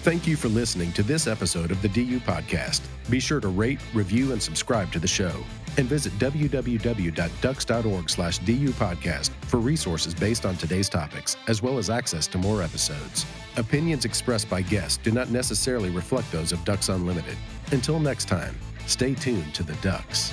Thank 0.03 0.27
you 0.27 0.37
for 0.37 0.49
listening 0.49 0.93
to 0.93 1.03
this 1.03 1.27
episode 1.27 1.71
of 1.71 1.83
the 1.83 1.89
DU 1.89 2.21
Podcast. 2.21 2.83
Be 3.11 3.21
sure 3.21 3.41
to 3.41 3.49
rate, 3.49 3.81
review, 3.93 4.33
and 4.33 4.43
subscribe 4.43 4.93
to 4.93 4.99
the 4.99 5.09
show. 5.09 5.33
And 5.77 5.89
visit 5.89 6.13
www.ducks.org 6.19 8.11
slash 8.11 8.39
DU 8.39 8.71
Podcast 8.71 9.31
for 9.43 9.59
resources 9.59 10.15
based 10.15 10.47
on 10.47 10.57
today's 10.57 10.89
topics, 10.89 11.37
as 11.47 11.63
well 11.63 11.79
as 11.79 11.91
access 11.91 12.27
to 12.29 12.39
more 12.39 12.63
episodes. 12.63 13.27
Opinions 13.57 14.05
expressed 14.05 14.49
by 14.49 14.63
guests 14.63 14.99
do 14.99 15.11
not 15.11 15.31
necessarily 15.31 15.91
reflect 15.91 16.31
those 16.33 16.53
of 16.53 16.65
Ducks 16.65 16.89
Unlimited. 16.89 17.37
Until 17.73 17.99
next 17.99 18.29
time, 18.29 18.57
stay 18.87 19.15
tuned 19.15 19.55
to 19.55 19.63
the 19.63 19.75
Ducks. 19.75 20.33